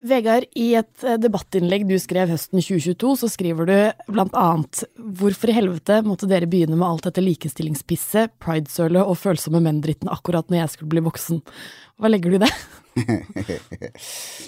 Vegard, 0.06 0.46
i 0.54 0.74
et 0.78 1.06
eh, 1.06 1.18
debattinnlegg 1.22 1.88
du 1.90 1.96
skrev 2.02 2.30
høsten 2.30 2.62
2022, 2.62 3.14
så 3.22 3.30
skriver 3.32 3.70
du 3.70 3.76
blant 4.14 4.36
annet 4.38 4.84
Hvorfor 4.96 5.50
i 5.50 5.56
helvete 5.58 6.02
måtte 6.06 6.30
dere 6.30 6.50
begynne 6.50 6.78
med 6.78 6.86
alt 6.88 7.08
dette 7.08 7.24
likestillingspisset, 7.24 8.36
pridesølet 8.44 9.02
og 9.02 9.18
følsomme 9.18 9.64
menn-dritten 9.66 10.12
akkurat 10.14 10.52
når 10.52 10.62
jeg 10.62 10.74
skulle 10.76 10.94
bli 10.94 11.06
voksen? 11.08 11.42
Hva 11.98 12.12
legger 12.12 12.34
du 12.34 12.38
i 12.40 12.44
det? 12.46 12.52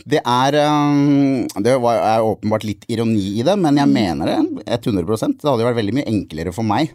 Det 0.08 0.22
er 0.22 0.56
um, 0.72 1.44
Det 1.60 1.74
er 1.74 2.24
åpenbart 2.24 2.64
litt 2.64 2.86
ironi 2.88 3.34
i 3.42 3.44
det, 3.44 3.58
men 3.60 3.76
jeg 3.82 3.92
mener 3.92 4.30
det 4.30 4.78
100% 4.78 5.42
Det 5.42 5.50
hadde 5.50 5.66
jo 5.66 5.68
vært 5.68 5.82
veldig 5.82 5.96
mye 5.98 6.08
enklere 6.08 6.54
for 6.56 6.68
meg 6.68 6.94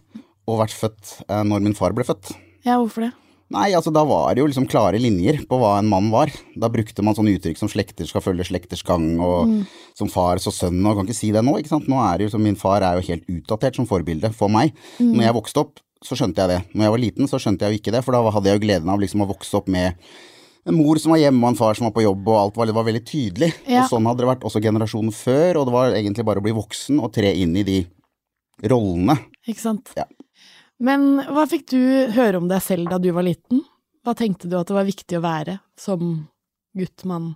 å 0.48 0.56
vært 0.62 0.74
født 0.74 1.18
eh, 1.28 1.42
når 1.46 1.66
min 1.66 1.76
far 1.76 1.92
ble 1.94 2.06
født. 2.06 2.32
Ja, 2.66 2.78
hvorfor 2.78 3.08
det? 3.08 3.12
Nei, 3.52 3.68
altså 3.76 3.92
da 3.92 4.02
var 4.08 4.32
det 4.32 4.40
jo 4.40 4.48
liksom 4.48 4.66
klare 4.70 5.00
linjer 5.00 5.42
på 5.48 5.58
hva 5.60 5.74
en 5.78 5.90
mann 5.90 6.08
var. 6.12 6.32
Da 6.56 6.70
brukte 6.72 7.04
man 7.04 7.16
sånne 7.16 7.34
uttrykk 7.36 7.60
som 7.60 7.70
slekter 7.70 8.08
skal 8.08 8.24
følge 8.24 8.46
slekters 8.48 8.84
gang, 8.86 9.06
og 9.20 9.62
som 9.98 10.10
far 10.12 10.40
så 10.40 10.52
sønn, 10.54 10.80
og 10.86 10.98
kan 10.98 11.08
ikke 11.08 11.18
si 11.18 11.32
det 11.34 11.44
nå, 11.44 11.58
ikke 11.60 11.74
sant. 11.74 11.88
Nå 11.90 12.00
er 12.00 12.18
det 12.18 12.28
jo 12.28 12.34
som 12.36 12.44
min 12.44 12.58
far 12.58 12.84
er 12.86 12.98
jo 12.98 13.06
helt 13.10 13.28
utdatert 13.28 13.76
som 13.78 13.88
forbilde 13.88 14.32
for 14.36 14.52
meg. 14.52 14.72
Når 15.02 15.26
jeg 15.26 15.38
vokste 15.38 15.64
opp, 15.66 15.82
så 16.02 16.18
skjønte 16.18 16.42
jeg 16.42 16.50
det. 16.50 16.60
Når 16.72 16.86
jeg 16.86 16.94
var 16.96 17.02
liten, 17.04 17.30
så 17.30 17.40
skjønte 17.42 17.66
jeg 17.66 17.74
jo 17.74 17.82
ikke 17.82 17.94
det, 17.94 18.04
for 18.06 18.16
da 18.16 18.22
hadde 18.34 18.50
jeg 18.50 18.58
jo 18.58 18.64
gleden 18.64 18.92
av 18.92 19.02
liksom 19.02 19.24
å 19.24 19.28
vokse 19.30 19.58
opp 19.60 19.68
med 19.70 20.00
en 20.62 20.78
mor 20.78 20.98
som 21.02 21.12
var 21.12 21.20
hjemme, 21.22 21.42
og 21.42 21.52
en 21.52 21.58
far 21.58 21.78
som 21.78 21.88
var 21.88 21.94
på 21.96 22.04
jobb, 22.04 22.28
og 22.30 22.38
alt 22.38 22.58
var, 22.58 22.68
det 22.70 22.76
var 22.76 22.86
veldig 22.86 23.02
tydelig. 23.06 23.50
Ja. 23.66 23.82
Og 23.82 23.90
sånn 23.90 24.06
hadde 24.06 24.22
det 24.22 24.30
vært 24.30 24.46
også 24.46 24.62
generasjonen 24.62 25.14
før, 25.14 25.60
og 25.60 25.68
det 25.68 25.74
var 25.74 25.96
egentlig 25.98 26.26
bare 26.28 26.42
å 26.42 26.46
bli 26.46 26.54
voksen 26.56 27.02
og 27.02 27.12
tre 27.14 27.32
inn 27.42 27.56
i 27.58 27.64
de 27.66 27.78
rollene. 28.70 29.18
Ikke 29.50 29.64
sant? 29.64 29.90
Ja. 29.98 30.06
Men 30.80 31.22
hva 31.28 31.44
fikk 31.50 31.68
du 31.70 31.80
høre 32.14 32.40
om 32.40 32.48
deg 32.50 32.62
selv 32.64 32.90
da 32.90 32.98
du 33.02 33.10
var 33.14 33.26
liten? 33.26 33.62
Hva 34.02 34.14
tenkte 34.18 34.48
du 34.50 34.56
at 34.58 34.70
det 34.70 34.76
var 34.76 34.88
viktig 34.88 35.18
å 35.18 35.24
være 35.24 35.58
som 35.78 36.28
gutt, 36.78 37.04
mann? 37.06 37.34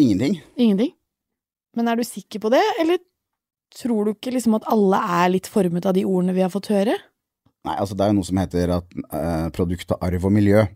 Ingenting. 0.00 0.40
Ingenting? 0.56 0.92
Men 1.76 1.88
er 1.88 1.96
du 1.96 2.04
sikker 2.04 2.42
på 2.42 2.50
det, 2.52 2.62
eller 2.80 3.00
tror 3.76 4.04
du 4.06 4.12
ikke 4.12 4.32
liksom 4.34 4.56
at 4.58 4.66
alle 4.72 5.00
er 5.20 5.30
litt 5.32 5.48
formet 5.48 5.86
av 5.88 5.96
de 5.96 6.04
ordene 6.08 6.34
vi 6.36 6.44
har 6.44 6.52
fått 6.52 6.70
høre? 6.72 6.96
Nei, 7.66 7.76
altså 7.80 7.96
det 7.96 8.04
er 8.04 8.12
jo 8.12 8.18
noe 8.18 8.28
som 8.28 8.40
heter 8.40 8.74
at, 8.76 8.98
eh, 9.16 9.48
produkt 9.56 9.96
av 9.96 10.04
arv 10.06 10.28
og 10.28 10.34
miljø. 10.36 10.66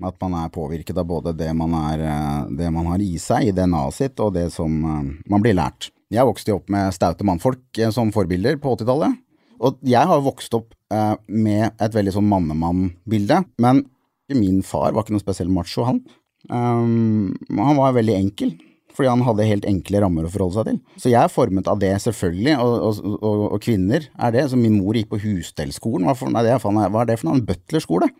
At 0.00 0.16
man 0.20 0.34
er 0.34 0.52
påvirket 0.52 0.96
av 0.98 1.06
både 1.08 1.32
det 1.36 1.50
man, 1.56 1.74
er, 1.92 2.00
eh, 2.00 2.50
det 2.56 2.70
man 2.72 2.86
har 2.92 3.00
i 3.04 3.14
seg, 3.20 3.48
i 3.48 3.54
DNA-et 3.56 3.96
sitt, 3.96 4.20
og 4.20 4.34
det 4.34 4.50
som 4.52 4.84
eh, 4.84 5.10
man 5.30 5.42
blir 5.44 5.56
lært. 5.56 5.90
Jeg 6.10 6.26
vokste 6.26 6.50
jo 6.50 6.58
opp 6.58 6.70
med 6.72 6.92
staute 6.96 7.24
mannfolk 7.26 7.78
eh, 7.78 7.92
som 7.94 8.12
forbilder 8.12 8.58
på 8.60 8.76
80-tallet. 8.76 9.18
Og 9.60 9.76
jeg 9.84 10.08
har 10.08 10.24
vokst 10.24 10.54
opp 10.56 10.72
eh, 10.92 11.14
med 11.28 11.68
et 11.76 11.96
veldig 11.96 12.14
sånn 12.16 12.28
mannemann-bilde, 12.30 13.42
men 13.60 13.84
min 14.32 14.62
far 14.64 14.94
var 14.94 15.04
ikke 15.04 15.16
noe 15.16 15.22
spesiell 15.22 15.50
macho, 15.52 15.84
han. 15.88 16.00
Um, 16.48 17.36
han 17.58 17.76
var 17.76 17.96
veldig 17.96 18.14
enkel, 18.16 18.54
fordi 18.94 19.10
han 19.10 19.24
hadde 19.26 19.48
helt 19.48 19.66
enkle 19.68 20.00
rammer 20.02 20.26
å 20.26 20.32
forholde 20.32 20.56
seg 20.56 20.68
til. 20.70 20.78
Så 21.02 21.12
jeg 21.12 21.20
er 21.20 21.32
formet 21.32 21.68
av 21.70 21.80
det, 21.82 21.92
selvfølgelig, 22.06 22.54
og, 22.62 22.74
og, 22.86 23.18
og, 23.20 23.42
og 23.56 23.62
kvinner 23.64 24.06
er 24.16 24.34
det. 24.34 24.46
Så 24.50 24.58
min 24.60 24.78
mor 24.78 24.96
gikk 24.98 25.10
på 25.12 25.20
husstellskolen. 25.22 26.08
Hva, 26.08 26.16
for, 26.18 26.32
nei, 26.32 26.44
det 26.46 26.56
faen, 26.62 26.80
hva 26.80 27.04
er 27.04 27.10
det 27.10 27.18
for 27.20 27.28
noe? 27.28 27.38
En 27.38 27.46
butlerskole? 27.48 28.10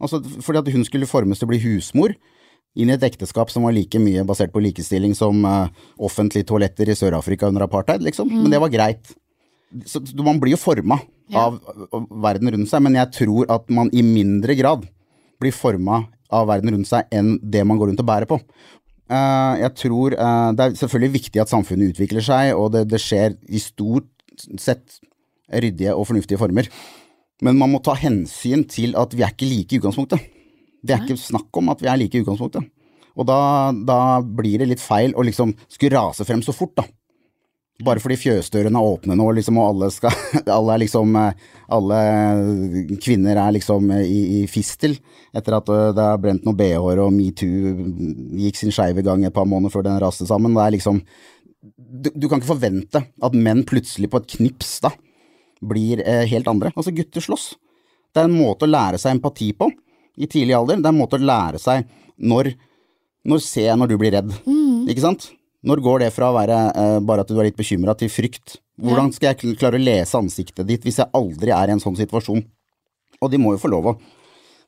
Altså, 0.00 0.22
fordi 0.40 0.62
at 0.62 0.70
hun 0.74 0.86
skulle 0.88 1.08
formes 1.10 1.40
til 1.40 1.48
å 1.48 1.52
bli 1.52 1.60
husmor 1.66 2.14
inn 2.78 2.90
i 2.90 2.94
et 2.94 3.04
ekteskap 3.04 3.50
som 3.50 3.66
var 3.66 3.74
like 3.74 3.98
mye 4.00 4.22
basert 4.26 4.52
på 4.54 4.62
likestilling 4.62 5.16
som 5.18 5.42
uh, 5.44 5.66
offentlige 5.98 6.46
toaletter 6.48 6.92
i 6.92 6.96
Sør-Afrika 6.96 7.50
under 7.50 7.66
apartheid, 7.66 8.02
liksom. 8.06 8.30
Men 8.30 8.54
det 8.54 8.60
var 8.62 8.72
greit. 8.72 9.10
Så 9.86 10.00
man 10.26 10.40
blir 10.42 10.56
jo 10.56 10.60
forma 10.60 10.98
Ja. 11.30 11.44
av, 11.46 11.60
av 11.94 12.06
verden 12.24 12.50
rundt 12.50 12.68
seg, 12.72 12.82
men 12.82 12.96
jeg 12.98 13.12
tror 13.14 13.46
at 13.54 13.68
man 13.70 13.90
i 13.94 14.02
mindre 14.02 14.56
grad 14.58 14.88
blir 15.40 15.52
forma 15.54 16.00
av 16.30 16.48
verden 16.50 16.72
rundt 16.74 16.88
seg 16.90 17.06
enn 17.14 17.36
det 17.42 17.62
man 17.66 17.78
går 17.78 17.92
rundt 17.92 18.02
og 18.02 18.08
bærer 18.08 18.26
på. 18.26 18.40
Eh, 19.10 19.54
jeg 19.62 19.74
tror 19.78 20.14
eh, 20.14 20.48
Det 20.58 20.64
er 20.64 20.74
selvfølgelig 20.78 21.12
viktig 21.20 21.40
at 21.42 21.52
samfunnet 21.52 21.94
utvikler 21.94 22.22
seg, 22.26 22.54
og 22.58 22.72
det, 22.74 22.88
det 22.90 23.00
skjer 23.02 23.36
i 23.48 23.58
stort 23.62 24.10
sett 24.58 24.98
ryddige 25.50 25.94
og 25.94 26.06
fornuftige 26.10 26.38
former. 26.38 26.66
Men 27.42 27.56
man 27.58 27.70
må 27.72 27.80
ta 27.82 27.94
hensyn 27.98 28.66
til 28.68 28.94
at 28.98 29.14
vi 29.16 29.22
er 29.24 29.32
ikke 29.32 29.48
like 29.48 29.74
i 29.74 29.80
utgangspunktet. 29.80 30.26
Det 30.82 30.94
er 30.96 31.02
ikke 31.06 31.18
snakk 31.20 31.56
om 31.60 31.70
at 31.72 31.80
vi 31.82 31.88
er 31.92 31.98
like 32.00 32.18
i 32.18 32.22
utgangspunktet. 32.22 32.66
Og 33.18 33.26
da, 33.26 33.38
da 33.74 33.98
blir 34.22 34.60
det 34.62 34.68
litt 34.70 34.82
feil 34.82 35.14
å 35.18 35.24
liksom 35.26 35.54
skulle 35.68 35.96
rase 35.98 36.24
frem 36.28 36.42
så 36.46 36.54
fort, 36.56 36.74
da. 36.78 36.84
Bare 37.80 38.00
fordi 38.02 38.18
fjøsdørene 38.20 38.76
er 38.76 38.92
åpne 38.92 39.16
nå, 39.16 39.26
liksom, 39.38 39.58
og 39.60 39.70
alle 39.70 39.88
skal 39.94 40.12
Alle 40.58 40.74
er 40.74 40.82
liksom 40.82 41.16
eh, 41.16 41.46
Alle 41.72 42.00
kvinner 43.00 43.40
er 43.40 43.54
liksom 43.56 43.90
eh, 43.96 44.04
i, 44.04 44.20
i 44.40 44.46
fistel 44.50 44.98
etter 45.36 45.56
at 45.60 45.70
eh, 45.72 45.90
det 45.96 46.04
har 46.04 46.20
brent 46.20 46.44
noen 46.44 46.58
bh-er 46.58 47.00
og 47.04 47.12
metoo 47.14 47.74
gikk 48.40 48.58
sin 48.58 48.74
skeive 48.74 49.04
gang 49.06 49.22
et 49.24 49.34
par 49.36 49.48
måneder 49.48 49.72
før 49.72 49.86
den 49.86 50.00
raste 50.02 50.26
sammen. 50.28 50.56
Det 50.56 50.64
er 50.64 50.74
liksom 50.76 51.00
du, 51.60 52.10
du 52.14 52.26
kan 52.28 52.40
ikke 52.40 52.52
forvente 52.52 53.04
at 53.06 53.36
menn 53.36 53.62
plutselig 53.68 54.10
på 54.10 54.20
et 54.20 54.34
knips 54.36 54.78
da 54.84 54.90
blir 55.60 56.00
helt 56.30 56.48
andre. 56.48 56.70
Altså, 56.72 56.92
gutter 56.96 57.20
slåss. 57.20 57.50
Det 58.10 58.22
er 58.22 58.30
en 58.30 58.34
måte 58.38 58.64
å 58.64 58.70
lære 58.70 58.98
seg 58.98 59.18
empati 59.18 59.50
på 59.54 59.68
i 60.16 60.26
tidlig 60.30 60.56
alder. 60.56 60.80
Det 60.80 60.88
er 60.88 60.94
en 60.94 61.02
måte 61.02 61.18
å 61.20 61.28
lære 61.30 61.60
seg 61.60 61.84
når 62.16 62.54
Når 63.28 63.42
ser 63.44 63.66
jeg 63.66 63.76
når 63.76 63.90
du 63.90 63.98
blir 64.00 64.14
redd, 64.14 64.30
ikke 64.88 65.02
sant? 65.04 65.26
Når 65.66 65.82
går 65.84 65.98
det 66.04 66.12
fra 66.14 66.30
å 66.30 66.36
være 66.36 66.58
eh, 66.72 66.98
bare 67.04 67.24
at 67.24 67.28
du 67.28 67.36
er 67.38 67.50
litt 67.50 67.58
bekymra, 67.58 67.92
til 67.98 68.08
frykt? 68.12 68.58
Hvordan 68.80 69.10
skal 69.12 69.34
jeg 69.34 69.56
klare 69.60 69.76
å 69.76 69.82
lese 69.82 70.16
ansiktet 70.16 70.64
ditt 70.68 70.86
hvis 70.86 71.02
jeg 71.02 71.12
aldri 71.12 71.52
er 71.52 71.68
i 71.68 71.74
en 71.74 71.82
sånn 71.82 71.98
situasjon? 71.98 72.40
Og 73.20 73.28
de 73.32 73.40
må 73.40 73.52
jo 73.52 73.60
få 73.60 73.68
lov 73.68 73.90
å 73.92 73.96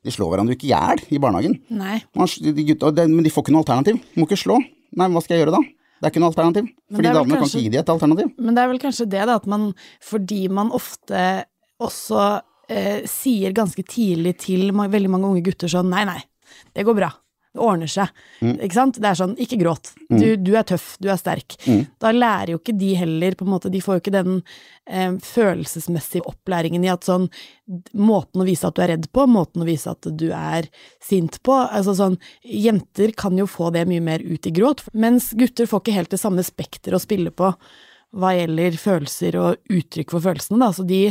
De 0.03 0.11
slår 0.11 0.33
hverandre 0.33 0.53
jo 0.53 0.57
ikke 0.59 0.67
i 0.67 0.73
hjel 0.73 0.99
i 1.15 1.19
barnehagen. 1.23 1.53
Nei. 1.71 2.01
De 2.43 2.65
gutta, 2.67 2.91
de, 2.91 3.05
men 3.07 3.23
de 3.23 3.31
får 3.31 3.45
ikke 3.45 3.53
noe 3.55 3.63
alternativ. 3.63 4.01
De 4.03 4.19
Må 4.19 4.27
ikke 4.27 4.37
slå. 4.41 4.57
Nei, 4.99 5.07
hva 5.09 5.21
skal 5.23 5.37
jeg 5.37 5.45
gjøre 5.45 5.53
da? 5.55 5.61
Det 5.63 6.09
er 6.09 6.11
ikke 6.11 6.19
noe 6.21 6.31
alternativ. 6.33 6.67
Fordi 6.91 7.07
er 7.07 7.13
vel 7.15 7.29
kan 7.31 7.39
kanskje- 7.39 7.59
ikke 7.61 7.63
gi 7.63 7.71
dem 7.71 7.79
et 7.79 7.91
alternativ. 7.93 8.33
Men 8.37 8.53
det 8.57 8.61
er 8.65 8.67
vel 8.73 8.81
kanskje 8.83 9.07
det, 9.07 9.21
da, 9.29 9.35
at 9.39 9.47
man 9.47 9.63
Fordi 10.03 10.41
man 10.51 10.73
ofte 10.75 11.21
også 11.79 12.25
eh, 12.69 13.07
sier 13.07 13.55
ganske 13.55 13.79
tidlig 13.87 14.35
til 14.43 14.69
veldig 14.75 15.09
mange 15.09 15.31
unge 15.31 15.45
gutter 15.47 15.71
sånn 15.71 15.87
Nei, 15.89 16.03
nei, 16.03 16.19
det 16.75 16.83
går 16.83 16.99
bra. 16.99 17.09
Det 17.53 17.61
ordner 17.61 17.89
seg. 17.91 18.09
Ikke 18.41 18.73
sant? 18.73 18.97
Det 18.97 19.05
er 19.05 19.17
sånn, 19.19 19.35
ikke 19.37 19.59
gråt. 19.61 19.91
Du, 20.09 20.25
du 20.41 20.55
er 20.57 20.65
tøff, 20.65 20.95
du 21.03 21.05
er 21.13 21.19
sterk. 21.21 21.53
Da 22.01 22.09
lærer 22.15 22.55
jo 22.55 22.57
ikke 22.57 22.73
de 22.79 22.93
heller, 22.97 23.35
på 23.37 23.45
en 23.45 23.51
måte, 23.53 23.69
de 23.69 23.81
får 23.83 23.99
jo 23.99 24.01
ikke 24.01 24.13
den 24.15 24.39
eh, 24.89 25.13
følelsesmessige 25.21 26.25
opplæringen 26.29 26.85
i 26.85 26.91
at 26.93 27.05
sånn 27.05 27.29
Måten 27.95 28.41
å 28.43 28.45
vise 28.47 28.67
at 28.67 28.75
du 28.75 28.81
er 28.83 28.89
redd 28.91 29.05
på, 29.15 29.23
måten 29.31 29.63
å 29.63 29.67
vise 29.69 29.87
at 29.87 30.03
du 30.19 30.25
er 30.35 30.65
sint 30.99 31.37
på. 31.47 31.53
Altså 31.55 31.93
sånn 31.95 32.17
Jenter 32.43 33.13
kan 33.15 33.37
jo 33.39 33.45
få 33.47 33.69
det 33.71 33.85
mye 33.87 34.03
mer 34.03 34.19
ut 34.19 34.49
i 34.49 34.51
gråt, 34.51 34.83
mens 34.91 35.29
gutter 35.37 35.69
får 35.69 35.85
ikke 35.85 35.95
helt 35.95 36.11
det 36.11 36.19
samme 36.19 36.43
spekteret 36.43 36.97
å 36.99 37.03
spille 37.05 37.31
på 37.31 37.53
hva 38.19 38.33
gjelder 38.35 38.75
følelser 38.77 39.37
og 39.39 39.73
uttrykk 39.73 40.11
for 40.13 40.25
følelsene, 40.25 40.59
da. 40.61 40.73
Så 40.75 40.83
de 40.89 41.05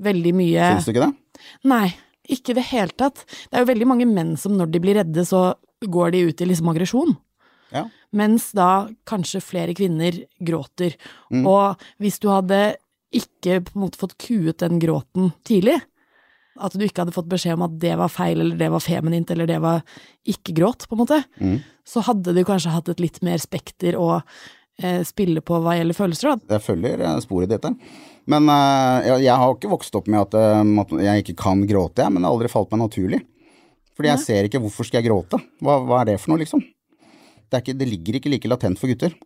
veldig 0.00 0.34
mye 0.38 0.68
Syns 0.76 0.86
du 0.86 0.92
ikke 0.94 1.08
det? 1.08 1.42
Nei, 1.68 1.88
ikke 2.28 2.52
i 2.54 2.58
det 2.60 2.66
hele 2.70 2.94
tatt. 2.94 3.24
Det 3.48 3.58
er 3.58 3.64
jo 3.64 3.72
veldig 3.72 3.88
mange 3.88 4.06
menn 4.08 4.36
som 4.40 4.54
når 4.56 4.70
de 4.72 4.82
blir 4.84 4.98
redde, 5.00 5.24
så 5.28 5.50
går 5.86 6.14
de 6.14 6.24
ut 6.30 6.40
i 6.40 6.48
liksom 6.48 6.70
aggresjon. 6.72 7.14
Ja. 7.74 7.84
Mens 8.16 8.50
da 8.56 8.88
kanskje 9.08 9.42
flere 9.44 9.74
kvinner 9.76 10.16
gråter. 10.40 10.96
Og 11.44 11.78
hvis 12.00 12.18
du 12.22 12.30
hadde 12.32 12.78
ikke 13.14 13.60
på 13.64 13.76
en 13.76 13.84
måte 13.84 14.00
fått 14.00 14.16
kuet 14.20 14.60
den 14.60 14.80
gråten 14.82 15.32
tidlig, 15.48 15.78
at 16.58 16.74
du 16.74 16.82
ikke 16.82 17.04
hadde 17.04 17.14
fått 17.14 17.28
beskjed 17.30 17.54
om 17.54 17.66
at 17.68 17.76
det 17.80 17.94
var 18.00 18.10
feil, 18.10 18.40
eller 18.42 18.58
det 18.58 18.70
var 18.72 18.82
feminint, 18.82 19.30
eller 19.30 19.46
det 19.46 19.60
var 19.62 19.84
ikke 20.28 20.56
gråt, 20.56 20.88
på 20.88 20.96
en 20.96 21.02
måte, 21.04 21.20
så 21.86 22.02
hadde 22.08 22.34
du 22.34 22.42
kanskje 22.46 22.72
hatt 22.74 22.90
et 22.90 23.02
litt 23.02 23.20
mer 23.22 23.38
spekter 23.38 23.96
å 23.96 24.16
eh, 24.82 25.04
spille 25.06 25.40
på 25.44 25.60
hva 25.62 25.76
gjelder 25.78 25.96
følelser, 25.96 26.34
da. 26.34 26.56
Jeg 26.56 26.66
følger 26.66 27.04
eh, 27.04 27.20
sporet 27.24 27.52
ditt 27.52 27.62
der. 27.62 27.76
Men 28.28 28.50
eh, 28.52 29.06
jeg, 29.06 29.24
jeg 29.28 29.40
har 29.40 29.54
ikke 29.54 29.72
vokst 29.72 29.98
opp 30.00 30.10
med 30.10 30.26
at, 30.26 30.34
eh, 30.34 30.74
at 30.82 30.96
jeg 31.06 31.24
ikke 31.24 31.38
kan 31.44 31.62
gråte, 31.68 32.02
jeg, 32.02 32.12
men 32.12 32.22
det 32.24 32.28
har 32.28 32.36
aldri 32.36 32.52
falt 32.52 32.74
meg 32.74 32.82
naturlig. 32.82 33.22
Fordi 33.98 34.12
jeg 34.12 34.22
ser 34.22 34.46
ikke 34.46 34.60
hvorfor 34.62 34.86
skal 34.86 35.00
jeg 35.00 35.08
gråte. 35.08 35.40
Hva, 35.58 35.80
hva 35.82 36.02
er 36.04 36.12
det 36.12 36.20
for 36.22 36.30
noe, 36.32 36.42
liksom? 36.44 36.62
Det, 36.62 37.56
er 37.56 37.64
ikke, 37.64 37.78
det 37.80 37.88
ligger 37.90 38.18
ikke 38.18 38.30
like 38.30 38.50
latent 38.50 38.78
for 38.78 38.90
gutter. 38.92 39.16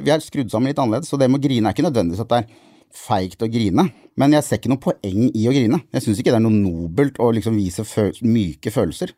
Vi 0.00 0.12
er 0.12 0.22
skrudd 0.24 0.48
sammen 0.48 0.70
litt 0.70 0.80
annerledes, 0.80 1.10
så 1.12 1.18
det 1.20 1.28
med 1.28 1.42
å 1.42 1.44
grine 1.44 1.68
er 1.68 1.76
ikke 1.76 1.84
nødvendigvis 1.84 2.22
at 2.24 2.30
det 2.30 2.38
er 2.40 2.70
feigt 2.96 3.44
å 3.44 3.50
grine. 3.52 3.84
Men 4.16 4.36
jeg 4.36 4.46
ser 4.46 4.60
ikke 4.60 4.72
noe 4.72 4.80
poeng 4.80 5.28
i 5.28 5.44
å 5.48 5.52
grine. 5.52 5.82
Jeg 5.92 6.06
syns 6.06 6.22
ikke 6.22 6.32
det 6.32 6.40
er 6.40 6.46
noe 6.46 6.56
nobelt 6.56 7.20
å 7.20 7.28
liksom 7.36 7.58
vise 7.60 7.84
føl 7.88 8.16
myke 8.24 8.72
følelser. 8.72 9.12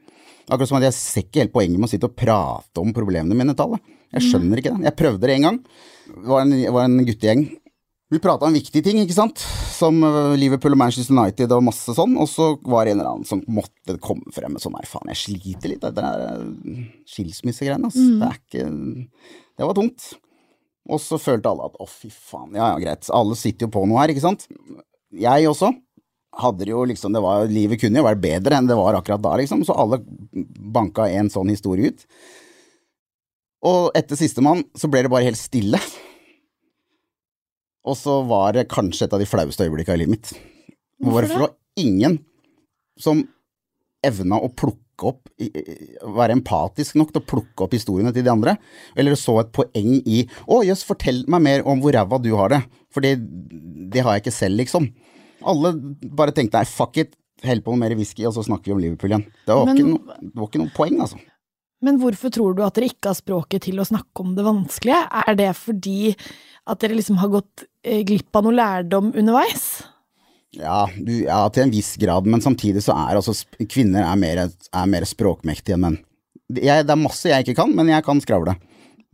Akkurat 0.50 0.68
som 0.68 0.78
at 0.80 0.88
jeg 0.88 0.97
ser 0.99 1.25
ikke 1.25 1.44
helt 1.44 1.54
poenget 1.54 1.78
med 1.78 1.88
å 1.88 1.92
sitte 1.94 2.11
og 2.11 2.16
prate 2.18 2.83
om 2.83 2.90
problemene 2.97 3.38
mine 3.38 3.54
til 3.54 3.68
alle. 3.68 3.80
Jeg 4.14 4.26
skjønner 4.28 4.61
ikke 4.61 4.75
det. 4.75 4.85
Jeg 4.87 4.99
prøvde 4.99 5.26
det 5.30 5.37
en 5.38 5.47
gang. 5.49 5.61
Det 6.11 6.26
var 6.30 6.42
en, 6.44 6.56
var 6.75 6.88
en 6.90 6.99
guttegjeng. 7.06 7.47
Vi 8.14 8.21
prata 8.23 8.47
om 8.47 8.54
viktige 8.54 8.85
ting, 8.87 9.00
ikke 9.02 9.16
sant. 9.16 9.40
Som 9.75 9.97
øh, 10.06 10.37
Liverpool 10.38 10.76
og 10.76 10.78
Manchester 10.78 11.16
United 11.16 11.50
og 11.56 11.64
masse 11.66 11.94
sånn. 11.97 12.12
Og 12.23 12.28
så 12.30 12.52
var 12.62 12.87
det 12.87 12.92
en 12.92 13.00
eller 13.00 13.11
annen 13.11 13.26
som 13.26 13.40
måtte 13.50 13.97
komme 14.02 14.30
frem 14.35 14.54
med 14.54 14.62
sånn 14.62 14.76
her, 14.78 14.87
faen, 14.87 15.11
jeg 15.11 15.18
sliter 15.18 15.73
litt. 15.73 15.83
Det 15.83 15.90
der 15.97 16.23
øh, 16.37 16.85
skilsmissegreiene, 17.11 17.90
altså. 17.90 18.04
Det 18.21 18.28
er 18.28 18.38
ikke 18.38 18.68
Det 19.59 19.66
var 19.66 19.78
tungt. 19.80 20.06
Og 20.94 21.02
så 21.02 21.18
følte 21.18 21.50
alle 21.50 21.66
at 21.66 21.80
å, 21.80 21.88
fy 21.90 22.12
faen, 22.12 22.54
ja 22.54 22.71
ja, 22.71 22.78
greit. 22.85 23.11
Alle 23.18 23.40
sitter 23.40 23.66
jo 23.66 23.73
på 23.75 23.83
noe 23.90 23.99
her, 23.99 24.14
ikke 24.14 24.23
sant. 24.28 24.47
Jeg 25.11 25.50
også 25.50 25.73
hadde 26.44 26.66
det 26.66 26.73
jo 26.73 26.87
liksom 26.90 27.14
det 27.14 27.23
var, 27.23 27.44
Livet 27.50 27.78
kunne 27.83 27.99
jo 27.99 28.06
vært 28.06 28.23
bedre 28.23 28.59
enn 28.59 28.71
det 28.71 28.78
var 28.78 28.94
akkurat 29.00 29.26
da, 29.26 29.35
liksom. 29.42 29.66
Så 29.66 29.75
alle 29.75 29.99
banka 30.78 31.11
en 31.11 31.35
sånn 31.35 31.50
historie 31.50 31.90
ut. 31.90 32.06
Og 33.66 33.90
etter 33.99 34.23
sistemann 34.23 34.62
så 34.78 34.87
ble 34.92 35.02
det 35.02 35.11
bare 35.11 35.26
helt 35.33 35.40
stille. 35.40 35.83
Og 37.85 37.97
så 38.00 38.19
var 38.29 38.55
det 38.57 38.69
kanskje 38.73 39.07
et 39.09 39.17
av 39.17 39.21
de 39.21 39.29
flaueste 39.29 39.67
øyeblikkene 39.67 39.99
i 39.99 40.03
livet 40.05 40.14
mitt. 40.17 40.31
Hvorfor 41.03 41.26
Hvorfor 41.26 41.35
det 41.35 41.43
var 41.45 41.55
ingen 41.85 42.19
som 43.00 43.25
evna 44.05 44.38
å 44.41 44.50
plukke 44.55 44.81
opp 45.11 45.25
Være 46.14 46.37
empatisk 46.37 46.95
nok 46.95 47.09
til 47.11 47.19
å 47.19 47.26
plukke 47.26 47.64
opp 47.64 47.73
historiene 47.75 48.12
til 48.14 48.23
de 48.23 48.31
andre, 48.31 48.53
eller 48.95 49.17
så 49.19 49.41
et 49.41 49.50
poeng 49.50 49.97
i 50.07 50.21
'Å, 50.47 50.61
jøss, 50.62 50.85
fortell 50.87 51.25
meg 51.26 51.43
mer 51.43 51.64
om 51.67 51.81
hvor 51.83 51.93
ræva 51.93 52.23
du 52.23 52.31
har 52.37 52.49
det', 52.50 52.62
for 52.95 53.00
det, 53.03 53.19
det 53.91 54.05
har 54.05 54.14
jeg 54.14 54.23
ikke 54.23 54.33
selv, 54.38 54.57
liksom. 54.62 54.87
Alle 55.43 55.73
bare 56.14 56.31
tenkte 56.31 56.55
nei, 56.62 56.64
fuck 56.64 56.97
it, 56.97 57.17
hell 57.43 57.61
på 57.61 57.75
noe 57.75 57.83
mer 57.83 57.97
whisky, 57.97 58.25
og 58.25 58.35
så 58.35 58.45
snakker 58.47 58.71
vi 58.71 58.73
om 58.73 58.79
Liverpool 58.79 59.11
igjen. 59.11 59.26
Det 59.45 59.55
var, 59.59 59.67
Men- 59.67 59.76
ikke, 59.76 59.91
noe, 59.91 60.19
det 60.23 60.35
var 60.38 60.47
ikke 60.47 60.62
noe 60.62 60.75
poeng, 60.79 61.00
altså. 61.00 61.19
Men 61.85 61.99
hvorfor 62.00 62.33
tror 62.33 62.55
du 62.57 62.62
at 62.64 62.76
dere 62.79 62.88
ikke 62.93 63.11
har 63.11 63.19
språket 63.19 63.67
til 63.67 63.81
å 63.81 63.87
snakke 63.88 64.25
om 64.25 64.35
det 64.37 64.47
vanskelige? 64.47 65.00
Er 65.25 65.38
det 65.38 65.50
fordi 65.59 66.14
at 66.64 66.81
dere 66.81 66.97
liksom 66.97 67.19
har 67.21 67.33
gått 67.33 67.67
eh, 67.85 68.00
glipp 68.07 68.33
av 68.37 68.47
noe 68.47 68.57
lærdom 68.57 69.11
underveis? 69.12 69.67
Ja, 70.55 70.85
du, 70.95 71.12
ja, 71.26 71.41
til 71.53 71.67
en 71.67 71.75
viss 71.75 71.95
grad, 72.00 72.29
men 72.31 72.43
samtidig 72.43 72.85
så 72.85 72.95
er 72.95 73.19
altså 73.19 73.35
kvinner 73.67 74.07
er 74.07 74.21
mer, 74.21 74.45
er 74.47 74.91
mer 74.91 75.07
språkmektige 75.09 75.76
enn 75.76 75.85
menn. 75.85 75.99
Jeg, 76.55 76.87
det 76.87 76.95
er 76.95 77.00
masse 77.00 77.31
jeg 77.31 77.45
ikke 77.45 77.59
kan, 77.59 77.73
men 77.75 77.91
jeg 77.91 78.05
kan 78.07 78.21
skravle. 78.23 78.55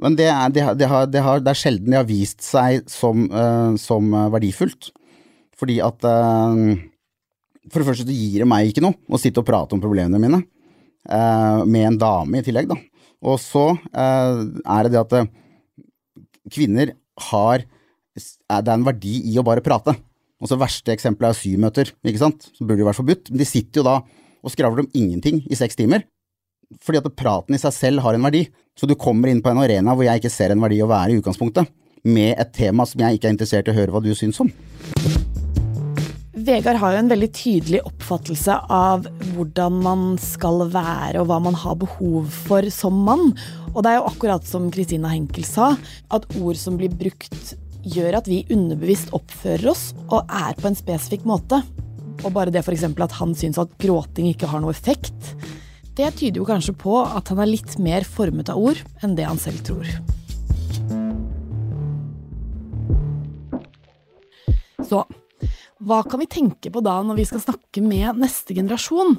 Men 0.01 0.17
det 0.19 0.29
er, 0.33 0.53
det, 0.53 0.65
det, 0.81 0.89
har, 0.89 1.09
det, 1.09 1.23
har, 1.25 1.41
er 1.41 1.59
sjelden 1.59 1.93
det 1.93 1.99
har 1.99 2.09
vist 2.09 2.45
seg 2.45 2.85
som, 2.91 3.27
uh, 3.33 3.77
som 3.81 4.13
verdifullt. 4.33 4.91
Fordi 5.61 5.77
at 5.85 6.07
uh, 6.09 6.77
For 7.69 7.83
det 7.83 7.89
første 7.91 8.07
så 8.09 8.17
gir 8.17 8.43
det 8.43 8.49
meg 8.49 8.71
ikke 8.71 8.85
noe 8.85 8.97
å 9.13 9.21
sitte 9.21 9.43
og 9.43 9.49
prate 9.49 9.77
om 9.77 9.83
problemene 9.83 10.21
mine. 10.21 10.43
Eh, 11.09 11.65
med 11.65 11.87
en 11.87 11.99
dame 12.01 12.41
i 12.41 12.47
tillegg, 12.47 12.71
da. 12.71 12.79
Og 13.21 13.41
så 13.41 13.67
eh, 13.77 14.45
er 14.65 14.87
det 14.87 14.95
det 14.95 15.03
at 15.03 15.17
eh, 15.19 15.29
kvinner 16.51 16.95
har 17.31 17.67
Det 18.17 18.57
er 18.57 18.73
en 18.75 18.85
verdi 18.85 19.21
i 19.31 19.37
å 19.39 19.45
bare 19.47 19.63
prate. 19.65 19.95
Og 20.41 20.49
så 20.51 20.59
verste 20.59 20.93
eksempelet 20.93 21.31
er 21.31 21.39
symøter, 21.39 21.93
ikke 22.05 22.21
sant. 22.21 22.49
Som 22.57 22.67
burde 22.67 22.83
jo 22.83 22.89
vært 22.89 22.99
forbudt. 22.99 23.31
Men 23.31 23.43
de 23.43 23.47
sitter 23.49 23.81
jo 23.81 23.87
da 23.87 24.01
og 24.41 24.53
skravler 24.53 24.85
om 24.85 24.91
ingenting 24.97 25.43
i 25.53 25.59
seks 25.59 25.79
timer. 25.79 26.07
Fordi 26.85 27.01
at 27.01 27.17
praten 27.17 27.57
i 27.57 27.61
seg 27.61 27.75
selv 27.77 28.05
har 28.05 28.17
en 28.17 28.27
verdi. 28.27 28.47
Så 28.77 28.89
du 28.89 28.97
kommer 28.99 29.31
inn 29.31 29.43
på 29.45 29.53
en 29.53 29.63
arena 29.63 29.95
hvor 29.95 30.09
jeg 30.09 30.23
ikke 30.23 30.33
ser 30.33 30.55
en 30.55 30.63
verdi 30.65 30.81
å 30.83 30.91
være 30.91 31.15
i 31.15 31.23
utgangspunktet. 31.23 31.71
Med 32.09 32.35
et 32.41 32.55
tema 32.57 32.89
som 32.89 33.05
jeg 33.05 33.19
ikke 33.19 33.31
er 33.31 33.37
interessert 33.37 33.69
i 33.69 33.75
å 33.75 33.79
høre 33.79 33.95
hva 33.95 34.05
du 34.05 34.15
syns 34.17 34.41
om. 34.43 34.51
Vegard 36.51 36.81
har 36.83 36.97
jo 36.97 36.99
en 37.05 37.11
veldig 37.13 37.27
tydelig 37.31 37.79
oppfattelse 37.87 38.57
av 38.75 39.05
hvordan 39.37 39.77
man 39.85 40.01
skal 40.19 40.65
være 40.73 41.21
og 41.21 41.29
hva 41.29 41.37
man 41.45 41.55
har 41.55 41.77
behov 41.79 42.27
for 42.49 42.67
som 42.75 42.97
mann. 43.07 43.29
Og 43.71 43.85
det 43.85 43.93
er 43.93 44.01
jo 44.01 44.09
akkurat 44.09 44.49
som 44.49 44.67
Christina 44.75 45.13
Henkel 45.13 45.47
sa, 45.47 45.77
at 46.11 46.27
ord 46.41 46.59
som 46.59 46.75
blir 46.81 46.91
brukt 46.91 47.53
gjør 47.87 48.19
at 48.19 48.27
vi 48.27 48.41
underbevisst 48.51 49.15
oppfører 49.15 49.71
oss 49.71 49.85
og 50.09 50.27
er 50.27 50.59
på 50.59 50.67
en 50.73 50.79
spesifikk 50.81 51.29
måte. 51.31 51.61
Og 52.25 52.35
bare 52.35 52.51
det 52.51 52.65
f.eks. 52.65 52.89
at 52.91 53.17
han 53.21 53.37
syns 53.39 53.61
at 53.63 53.79
gråting 53.79 54.33
ikke 54.33 54.51
har 54.51 54.65
noe 54.65 54.75
effekt, 54.75 55.37
det 55.95 56.11
tyder 56.19 56.43
jo 56.43 56.51
kanskje 56.51 56.75
på 56.75 56.99
at 57.05 57.31
han 57.31 57.45
er 57.45 57.53
litt 57.53 57.79
mer 57.79 58.03
formet 58.03 58.51
av 58.51 58.59
ord 58.59 58.83
enn 59.07 59.15
det 59.15 59.31
han 59.31 59.39
selv 59.39 59.63
tror. 59.71 59.87
Så 64.91 65.07
hva 65.81 66.03
kan 66.05 66.21
vi 66.21 66.29
tenke 66.29 66.71
på 66.73 66.83
da 66.85 66.99
når 67.05 67.17
vi 67.17 67.25
skal 67.29 67.41
snakke 67.41 67.81
med 67.85 68.19
neste 68.21 68.53
generasjon? 68.57 69.17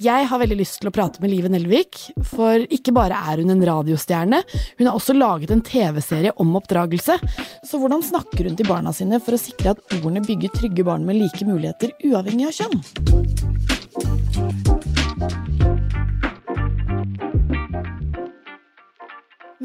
Jeg 0.00 0.26
har 0.28 0.40
veldig 0.40 0.56
lyst 0.58 0.80
til 0.80 0.88
å 0.88 0.92
prate 0.92 1.20
med 1.22 1.30
Live 1.30 1.50
Nelvik, 1.52 1.98
for 2.26 2.64
ikke 2.72 2.94
bare 2.96 3.16
er 3.30 3.42
hun 3.42 3.52
en 3.52 3.64
radiostjerne, 3.64 4.40
hun 4.78 4.88
har 4.88 4.96
også 4.96 5.14
laget 5.16 5.52
en 5.52 5.62
TV-serie 5.64 6.32
om 6.42 6.56
oppdragelse. 6.58 7.18
Så 7.64 7.80
hvordan 7.80 8.04
snakker 8.04 8.48
hun 8.48 8.56
til 8.56 8.68
barna 8.68 8.92
sine 8.96 9.20
for 9.20 9.36
å 9.36 9.40
sikre 9.40 9.74
at 9.74 9.96
ordene 10.00 10.24
bygger 10.24 10.54
trygge 10.56 10.84
barn 10.86 11.04
med 11.08 11.20
like 11.20 11.44
muligheter, 11.48 11.92
uavhengig 12.08 12.48
av 12.48 12.56
kjønn? 12.56 12.80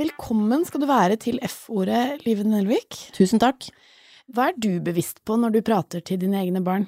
Velkommen 0.02 0.68
skal 0.68 0.84
du 0.84 0.88
være 0.92 1.20
til 1.24 1.40
F-ordet, 1.48 2.20
Live 2.28 2.44
Nelvik. 2.48 3.00
Tusen 3.16 3.40
takk. 3.44 3.72
Hva 4.32 4.48
er 4.52 4.58
du 4.60 4.80
bevisst 4.84 5.20
på 5.28 5.36
når 5.40 5.58
du 5.58 5.62
prater 5.66 6.04
til 6.06 6.20
dine 6.22 6.40
egne 6.40 6.62
barn? 6.64 6.88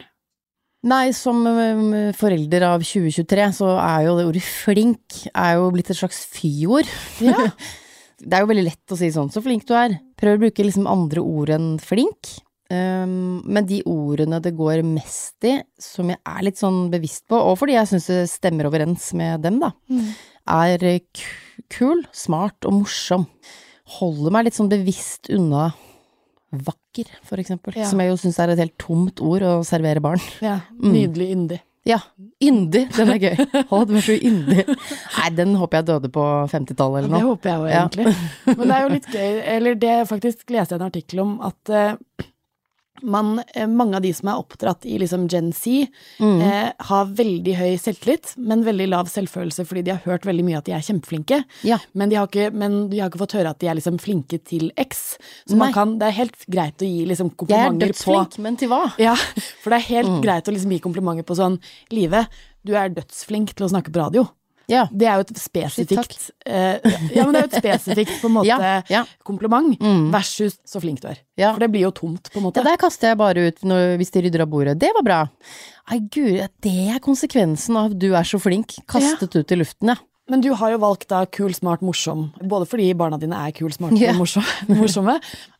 Nei, 0.87 1.13
som 1.15 1.39
um, 1.47 1.91
forelder 2.15 2.65
av 2.67 2.83
2023, 2.83 3.45
så 3.55 3.69
er 3.79 4.07
jo 4.07 4.17
det 4.17 4.25
ordet 4.27 4.43
flink 4.43 5.21
er 5.31 5.53
jo 5.55 5.69
blitt 5.71 5.91
et 5.93 5.99
slags 5.99 6.25
fyord. 6.31 6.89
Ja. 7.23 7.47
Det 8.23 8.37
er 8.37 8.43
jo 8.45 8.47
veldig 8.53 8.63
lett 8.63 8.91
å 8.93 8.95
si 8.95 9.09
sånn, 9.11 9.27
så 9.33 9.41
flink 9.43 9.65
du 9.67 9.73
er. 9.75 9.97
Prøv 10.15 10.37
å 10.37 10.41
bruke 10.45 10.63
liksom 10.63 10.85
andre 10.87 11.19
ord 11.19 11.49
enn 11.51 11.65
flink. 11.83 12.29
Um, 12.71 13.41
men 13.43 13.67
de 13.67 13.81
ordene 13.89 14.39
det 14.39 14.53
går 14.55 14.79
mest 14.87 15.43
i, 15.43 15.57
som 15.81 16.07
jeg 16.07 16.21
er 16.23 16.45
litt 16.47 16.61
sånn 16.61 16.85
bevisst 16.93 17.25
på, 17.27 17.35
og 17.35 17.57
fordi 17.59 17.75
jeg 17.75 17.89
syns 17.89 18.07
det 18.07 18.21
stemmer 18.31 18.69
overens 18.69 19.09
med 19.19 19.43
dem, 19.43 19.59
da, 19.59 19.73
er 20.55 20.87
kul, 21.73 22.05
smart 22.15 22.63
og 22.69 22.79
morsom. 22.79 23.27
Holder 23.99 24.37
meg 24.37 24.47
litt 24.47 24.61
sånn 24.61 24.71
bevisst 24.71 25.27
unna 25.33 25.73
vakker, 26.53 27.09
for 27.27 27.41
eksempel. 27.41 27.75
Ja. 27.79 27.89
Som 27.89 28.01
jeg 28.03 28.11
jo 28.13 28.17
syns 28.21 28.39
er 28.43 28.53
et 28.53 28.61
helt 28.61 28.75
tomt 28.81 29.21
ord 29.25 29.45
å 29.49 29.53
servere 29.67 30.03
barn. 30.03 30.21
Ja, 30.43 30.59
Nydelig 30.95 31.29
yndig. 31.35 31.61
Ja, 31.83 31.97
yndig, 32.39 32.85
den 32.95 33.09
er 33.11 33.17
gøy. 33.19 33.33
Å, 33.73 33.79
den 33.89 33.97
er 33.99 34.05
så 34.05 34.13
yndig. 34.15 34.63
Nei, 34.71 35.29
den 35.35 35.57
håper 35.59 35.81
jeg 35.81 35.87
døde 35.89 36.11
på 36.15 36.23
50-tallet 36.53 37.01
eller 37.01 37.09
Det 37.11 37.17
noe. 37.17 37.33
håper 37.33 37.51
jeg 37.51 37.59
jo 37.59 37.65
egentlig. 37.73 38.13
Men 38.53 38.61
det 38.69 38.77
er 38.77 38.85
jo 38.85 38.91
litt 38.93 39.09
gøy, 39.11 39.33
eller 39.57 39.75
det 39.81 39.95
faktisk 40.07 40.53
leste 40.55 40.77
jeg 40.77 40.79
en 40.79 40.85
artikkel 40.87 41.23
om, 41.25 41.33
at 41.43 41.73
eh, 41.75 42.29
man, 43.03 43.43
eh, 43.53 43.67
mange 43.67 43.95
av 43.95 44.01
de 44.01 44.11
som 44.13 44.29
er 44.31 44.39
oppdratt 44.41 44.85
i 44.87 44.97
liksom 44.97 45.27
Gen 45.29 45.51
Z, 45.53 45.87
Mm. 46.19 46.41
eh, 46.41 46.71
har 46.79 47.05
veldig 47.05 47.55
høy 47.57 47.77
selvtillit, 47.77 48.33
men 48.37 48.63
veldig 48.63 48.87
lav 48.89 49.05
selvfølelse 49.11 49.65
fordi 49.67 49.83
de 49.83 49.91
har 49.91 49.99
hørt 50.05 50.23
veldig 50.25 50.43
mye 50.47 50.57
at 50.57 50.65
de 50.65 50.71
er 50.73 50.79
kjempeflinke. 50.81 51.43
Ja. 51.63 51.77
Men 51.93 52.09
de 52.09 52.15
har 52.15 52.27
ikke, 52.27 52.53
men 52.53 52.89
de 52.89 52.99
har 52.99 53.09
ikke 53.09 53.19
fått 53.19 53.35
høre 53.37 53.49
at 53.49 53.59
de 53.59 53.67
er 53.67 53.75
liksom 53.75 53.97
flinke 53.99 54.39
til 54.43 54.71
X. 54.77 55.17
Så 55.47 55.55
man 55.57 55.73
kan, 55.73 55.97
det 55.99 56.07
er 56.07 56.17
helt 56.23 56.45
greit 56.49 56.77
å 56.77 56.87
gi 56.87 57.05
liksom 57.05 57.31
Jeg 57.49 57.59
er 57.59 57.71
dødsflink, 57.77 58.35
på 58.37 58.41
men 58.41 58.55
til 58.57 58.69
hva? 58.69 58.93
Ja, 58.97 59.15
for 59.61 59.69
det 59.71 59.81
er 59.81 59.89
helt 59.95 60.07
Mm. 60.09 60.21
greit 60.23 60.45
å 60.47 60.53
liksom 60.53 60.71
gi 60.71 60.79
komplimenter 60.79 61.23
på 61.23 61.35
sånn 61.35 61.59
Live, 61.91 62.27
du 62.65 62.73
er 62.75 62.89
dødsflink 62.89 63.53
til 63.55 63.65
å 63.67 63.69
snakke 63.69 63.91
på 63.91 63.99
radio. 63.99 64.29
Ja. 64.71 64.85
Det 64.91 65.07
er 65.09 65.17
jo 65.19 65.25
et 65.25 65.39
spesifikt 65.41 66.29
eh, 66.47 66.77
Ja, 67.15 67.25
men 67.27 67.33
det 67.35 67.41
er 67.41 67.47
jo 67.47 67.49
et 67.51 67.57
spesifikt 67.59 68.13
på 68.21 68.29
en 68.29 68.35
måte 68.37 68.47
Ja, 68.47 68.77
ja. 68.89 69.01
kompliment 69.27 69.75
Mm. 69.83 70.05
versus 70.13 70.55
så 70.65 70.79
flink 70.79 71.01
du 71.03 71.09
er. 71.11 71.19
For 71.39 71.59
det 71.59 71.69
blir 71.73 71.83
jo 71.87 71.91
tomt, 71.91 72.29
på 72.31 72.39
en 72.39 72.45
måte. 72.47 72.61
Det 72.63 72.69
der 72.71 72.79
kaster 72.79 73.11
jeg 73.11 73.17
bare 73.19 73.47
ut 73.49 73.59
når, 73.67 73.97
hvis 73.99 74.11
de 74.15 74.23
rydder 74.23 74.45
av 74.45 74.49
bordet. 74.53 74.77
Det 74.79 74.91
var 74.95 75.03
bra. 75.03 75.19
Ai 75.91 75.99
gud, 75.99 76.39
det 76.63 76.75
er 76.95 76.99
konsekvensen 77.03 77.75
av 77.77 77.93
du 77.99 78.13
er 78.15 78.23
så 78.23 78.39
flink. 78.39 78.77
Kastet 78.87 79.35
ut 79.35 79.51
i 79.51 79.59
luften, 79.59 79.91
ja. 79.91 79.97
Men 80.31 80.39
du 80.39 80.53
har 80.55 80.71
jo 80.71 80.77
valgt 80.79 81.09
da 81.11 81.25
kul, 81.27 81.51
smart, 81.53 81.81
morsom, 81.83 82.29
både 82.47 82.63
fordi 82.71 82.93
barna 82.95 83.17
dine 83.19 83.35
er 83.35 83.51
kul, 83.51 83.73
smart 83.75 83.97
Ja. 83.99 84.13
og 84.13 84.21
morsom, 84.21 84.45
morsomme. 84.79 85.17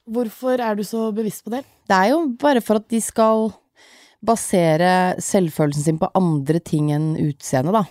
Hvorfor 0.08 0.56
er 0.64 0.76
du 0.80 0.84
så 0.88 1.10
bevisst 1.16 1.44
på 1.44 1.52
det? 1.52 1.66
Det 1.92 1.98
er 1.98 2.14
jo 2.14 2.22
bare 2.40 2.62
for 2.64 2.80
at 2.80 2.88
de 2.88 3.02
skal 3.04 3.52
basere 4.24 5.16
selvfølelsen 5.20 5.84
sin 5.84 6.00
på 6.00 6.08
andre 6.16 6.62
ting 6.64 6.92
enn 6.96 7.14
utseende, 7.20 7.74
da. 7.76 7.84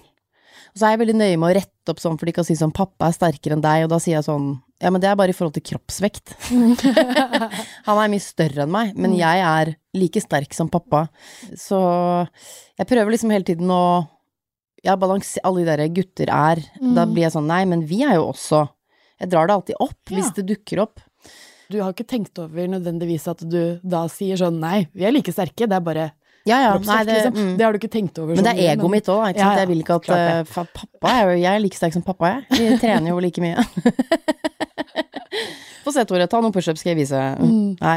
Og 0.72 0.80
så 0.80 0.86
er 0.88 0.94
jeg 0.94 1.02
veldig 1.02 1.16
nøye 1.20 1.36
med 1.36 1.50
å 1.50 1.56
rette 1.58 1.92
opp 1.92 2.00
sånn, 2.00 2.16
for 2.16 2.28
de 2.28 2.32
kan 2.32 2.46
si 2.48 2.56
sånn 2.56 2.72
'pappa 2.72 3.08
er 3.10 3.16
sterkere 3.16 3.56
enn 3.58 3.64
deg', 3.64 3.84
og 3.84 3.90
da 3.92 3.98
sier 4.00 4.16
jeg 4.16 4.24
sånn 4.28 4.54
ja, 4.82 4.90
men 4.90 4.98
det 5.00 5.06
er 5.12 5.14
bare 5.14 5.30
i 5.30 5.36
forhold 5.36 5.54
til 5.54 5.62
kroppsvekt. 5.62 6.32
Han 7.86 8.00
er 8.02 8.08
mye 8.10 8.22
større 8.24 8.64
enn 8.64 8.72
meg, 8.74 8.96
men 8.98 9.14
jeg 9.14 9.38
er 9.46 9.76
like 9.94 10.18
sterk 10.18 10.56
som 10.56 10.66
pappa. 10.72 11.04
Så 11.54 11.78
jeg 12.80 12.88
prøver 12.90 13.14
liksom 13.14 13.30
hele 13.30 13.46
tiden 13.46 13.70
å 13.70 14.08
ja, 14.82 14.96
balanse 14.98 15.38
Alle 15.46 15.62
de 15.62 15.68
der 15.70 15.92
gutter 15.94 16.26
er 16.26 16.58
Da 16.82 17.04
blir 17.06 17.22
jeg 17.28 17.34
sånn 17.36 17.46
nei, 17.46 17.60
men 17.70 17.84
vi 17.86 18.00
er 18.02 18.16
jo 18.16 18.32
også 18.32 18.64
Jeg 19.20 19.30
drar 19.30 19.46
det 19.46 19.54
alltid 19.54 19.76
opp 19.78 20.10
Ja. 20.10 20.16
hvis 20.16 20.32
det 20.34 20.48
dukker 20.48 20.82
opp. 20.82 20.98
Du 21.70 21.78
har 21.78 21.92
ikke 21.94 22.08
tenkt 22.10 22.36
over 22.42 22.66
nødvendigvis 22.66 23.28
at 23.30 23.44
du 23.48 23.78
da 23.84 24.08
sier 24.10 24.36
sånn 24.40 24.58
nei, 24.58 24.88
vi 24.92 25.06
er 25.06 25.14
like 25.14 25.30
sterke, 25.30 25.68
det 25.70 25.78
er 25.78 25.86
bare 25.86 26.08
Ja, 26.48 26.56
ja. 26.64 26.70
Nei, 26.82 27.00
det, 27.06 27.14
liksom. 27.20 27.34
mm. 27.38 27.50
Det 27.58 27.64
har 27.66 27.72
du 27.72 27.78
ikke 27.78 27.92
tenkt 27.92 28.18
over. 28.18 28.34
Men 28.34 28.44
det 28.46 28.52
er 28.52 28.58
mye, 28.58 28.70
egoet 28.76 28.90
mitt 28.96 29.08
òg, 29.12 29.20
Ja, 29.36 29.52
ja, 29.52 29.60
Jeg 29.62 29.68
vil 29.70 29.82
ikke 29.84 29.98
at 30.00 30.08
uh, 30.10 30.64
Pappa 30.74 31.12
er 31.12 31.22
jo 31.28 31.36
Jeg 31.42 31.50
er 31.54 31.62
like 31.62 31.78
sterk 31.78 31.94
som 31.94 32.02
pappa, 32.06 32.32
jeg. 32.34 32.58
Vi 32.58 32.78
trener 32.82 33.12
jo 33.12 33.20
like 33.22 33.42
mye. 33.44 33.62
Få 35.82 35.90
se, 35.94 36.04
Tore. 36.06 36.26
Ta 36.30 36.38
noen 36.42 36.52
pushups, 36.54 36.82
skal 36.82 36.92
jeg 36.92 37.00
vise. 37.02 37.18
Mm. 37.42 37.72
Nei. 37.80 37.96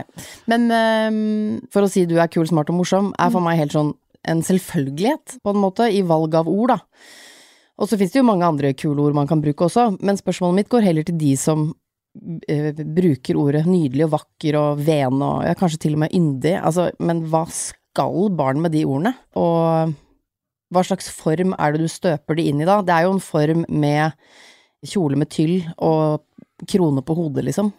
Men 0.49 0.65
um, 0.73 1.59
for 1.73 1.85
å 1.85 1.89
si 1.91 2.05
du 2.09 2.15
er 2.21 2.29
kul, 2.33 2.47
smart 2.49 2.71
og 2.73 2.79
morsom, 2.79 3.11
er 3.17 3.29
Mm. 3.29 3.35
for 3.35 3.45
meg 3.45 3.59
helt 3.61 3.75
sånn 3.75 3.91
en 4.25 4.41
selvfølgelighet, 4.41 5.35
på 5.45 5.53
en 5.53 5.61
måte, 5.61 5.85
i 5.93 6.01
valg 6.01 6.33
av 6.33 6.47
ord, 6.49 6.73
da. 6.73 6.79
Og 7.77 7.89
så 7.89 7.97
finnes 7.99 8.13
det 8.15 8.21
jo 8.23 8.25
mange 8.25 8.47
andre 8.47 8.71
kule 8.73 9.03
ord 9.03 9.13
man 9.13 9.27
kan 9.29 9.41
bruke 9.43 9.67
også, 9.67 9.99
men 10.01 10.17
spørsmålet 10.17 10.55
mitt 10.63 10.69
går 10.71 10.81
heller 10.87 11.05
til 11.05 11.17
de 11.19 11.35
som 11.37 11.67
eh, 12.49 12.71
bruker 12.73 13.37
ordet 13.37 13.65
nydelig 13.67 14.07
og 14.07 14.13
vakker 14.15 14.57
og 14.57 14.81
ven 14.87 15.21
og 15.21 15.43
ja, 15.45 15.53
kanskje 15.59 15.81
til 15.85 15.93
og 15.97 16.05
med 16.05 16.15
yndig. 16.15 16.55
Altså, 16.57 16.87
men 17.03 17.21
hva 17.29 17.43
skal 17.51 17.77
barn 17.95 18.61
med 18.61 18.73
de 18.75 18.83
ordene? 18.85 19.13
Og 19.35 19.93
hva 20.73 20.83
slags 20.83 21.09
form 21.13 21.53
er 21.57 21.73
det 21.73 21.85
du 21.85 21.91
støper 21.91 22.35
de 22.35 22.49
inn 22.49 22.61
i 22.61 22.67
da? 22.67 22.81
Det 22.83 22.93
er 22.93 23.05
jo 23.05 23.15
en 23.15 23.23
form 23.23 23.65
med 23.69 24.15
kjole 24.85 25.17
med 25.17 25.31
tyll 25.33 25.63
og 25.77 26.25
krone 26.69 27.01
på 27.05 27.15
hodet, 27.17 27.45
liksom. 27.47 27.71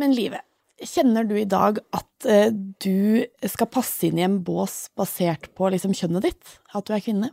Men 0.00 0.14
Live, 0.16 0.40
kjenner 0.82 1.26
du 1.28 1.36
i 1.38 1.48
dag 1.48 1.78
at 1.94 2.26
eh, 2.28 2.50
du 2.52 3.22
skal 3.48 3.70
passe 3.70 4.08
inn 4.08 4.18
i 4.18 4.26
en 4.26 4.40
bås 4.44 4.88
basert 4.98 5.50
på 5.56 5.70
liksom 5.72 5.94
kjønnet 5.96 6.26
ditt? 6.30 6.56
At 6.72 6.88
du 6.88 6.94
er 6.96 7.04
kvinne? 7.04 7.30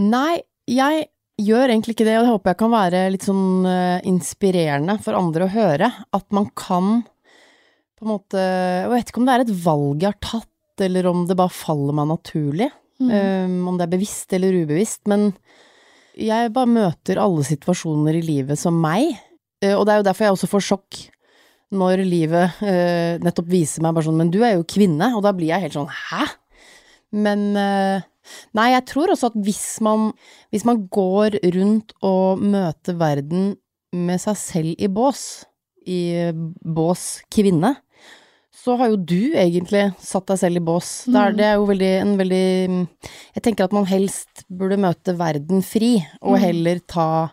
Nei, 0.00 0.42
jeg 0.70 1.08
gjør 1.42 1.72
egentlig 1.72 1.96
ikke 1.96 2.06
det, 2.06 2.18
og 2.18 2.26
det 2.26 2.32
håper 2.32 2.52
jeg 2.52 2.60
kan 2.62 2.72
være 2.72 3.00
litt 3.12 3.26
sånn 3.26 3.66
eh, 3.68 4.04
inspirerende 4.08 4.98
for 5.04 5.18
andre 5.18 5.48
å 5.48 5.52
høre. 5.52 5.90
At 6.14 6.28
man 6.34 6.48
kan 6.58 7.02
på 8.02 8.08
en 8.08 8.14
måte 8.16 8.42
Jeg 8.42 8.90
vet 8.92 9.10
ikke 9.10 9.22
om 9.22 9.28
det 9.28 9.34
er 9.34 9.44
et 9.44 9.56
valg 9.64 10.02
jeg 10.02 10.10
har 10.10 10.22
tatt, 10.24 10.82
eller 10.82 11.06
om 11.10 11.26
det 11.28 11.38
bare 11.38 11.54
faller 11.54 11.94
meg 11.94 12.10
naturlig. 12.10 12.68
Mm. 13.02 13.10
Um, 13.10 13.56
om 13.70 13.78
det 13.78 13.86
er 13.86 13.94
bevisst 13.94 14.34
eller 14.34 14.56
ubevisst. 14.62 15.04
Men 15.10 15.30
jeg 16.18 16.52
bare 16.54 16.70
møter 16.70 17.20
alle 17.22 17.44
situasjoner 17.46 18.18
i 18.18 18.24
livet 18.24 18.60
som 18.60 18.78
meg. 18.82 19.14
Uh, 19.62 19.74
og 19.76 19.86
det 19.86 19.94
er 19.94 20.02
jo 20.02 20.08
derfor 20.10 20.26
jeg 20.26 20.36
også 20.36 20.50
får 20.50 20.68
sjokk 20.68 21.02
når 21.72 22.02
livet 22.04 22.60
uh, 22.60 23.18
nettopp 23.24 23.48
viser 23.48 23.84
meg 23.84 23.94
bare 23.96 24.04
sånn 24.04 24.18
Men 24.20 24.32
du 24.32 24.42
er 24.44 24.58
jo 24.58 24.68
kvinne, 24.68 25.14
og 25.16 25.22
da 25.24 25.32
blir 25.36 25.54
jeg 25.54 25.64
helt 25.66 25.78
sånn 25.78 25.88
hæ? 25.88 26.26
Men 27.16 27.52
uh, 27.56 28.08
Nei, 28.54 28.68
jeg 28.70 28.84
tror 28.86 29.10
også 29.10 29.32
at 29.32 29.38
hvis 29.42 29.80
man, 29.82 30.12
hvis 30.54 30.66
man 30.68 30.84
går 30.94 31.40
rundt 31.56 31.90
og 32.06 32.42
møter 32.44 32.94
verden 32.94 33.56
med 33.92 34.22
seg 34.22 34.38
selv 34.38 34.78
i 34.78 34.86
bås, 34.86 35.42
i 35.90 36.30
bås 36.62 37.24
kvinne, 37.34 37.74
så 38.54 38.76
har 38.78 38.90
jo 38.92 38.96
du 38.96 39.32
egentlig 39.34 39.94
satt 39.98 40.26
deg 40.28 40.38
selv 40.38 40.56
i 40.60 40.64
bås. 40.64 41.08
Er, 41.08 41.32
Mm. 41.32 41.36
det 41.36 41.44
er 41.46 41.54
jo 41.56 41.66
veldig, 41.66 41.92
en 42.02 42.16
veldig 42.18 42.88
Jeg 43.34 43.42
tenker 43.42 43.64
at 43.64 43.72
man 43.72 43.86
helst 43.86 44.44
burde 44.50 44.76
møte 44.78 45.16
verden 45.16 45.62
fri, 45.62 46.04
og 46.20 46.36
Mm. 46.36 46.40
heller 46.40 46.78
ta 46.86 47.30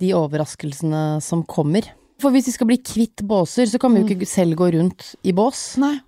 de 0.00 0.10
overraskelsene 0.12 1.22
som 1.22 1.44
kommer. 1.44 1.82
For 2.20 2.30
hvis 2.30 2.46
vi 2.46 2.52
skal 2.52 2.66
bli 2.66 2.78
kvitt 2.78 3.22
båser, 3.22 3.66
så 3.66 3.78
kan 3.78 3.94
vi 3.94 4.00
jo 4.00 4.06
Mm. 4.06 4.18
ikke 4.18 4.26
selv 4.26 4.56
gå 4.56 4.72
rundt 4.74 5.14
i 5.24 5.32
bås. 5.32 5.78
Nei. 5.78 6.00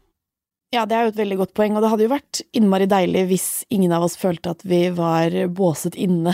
Ja, 0.72 0.84
det 0.84 0.94
er 0.94 1.02
jo 1.02 1.08
et 1.08 1.16
veldig 1.26 1.36
godt 1.38 1.54
poeng, 1.54 1.74
og 1.74 1.82
det 1.82 1.90
hadde 1.90 2.08
jo 2.08 2.14
vært 2.14 2.42
innmari 2.54 2.86
deilig 2.86 3.26
hvis 3.28 3.64
ingen 3.70 3.90
av 3.90 4.04
oss 4.04 4.14
følte 4.16 4.50
at 4.50 4.62
vi 4.62 4.88
var 4.90 5.30
båset 5.48 5.96
inne 5.96 6.32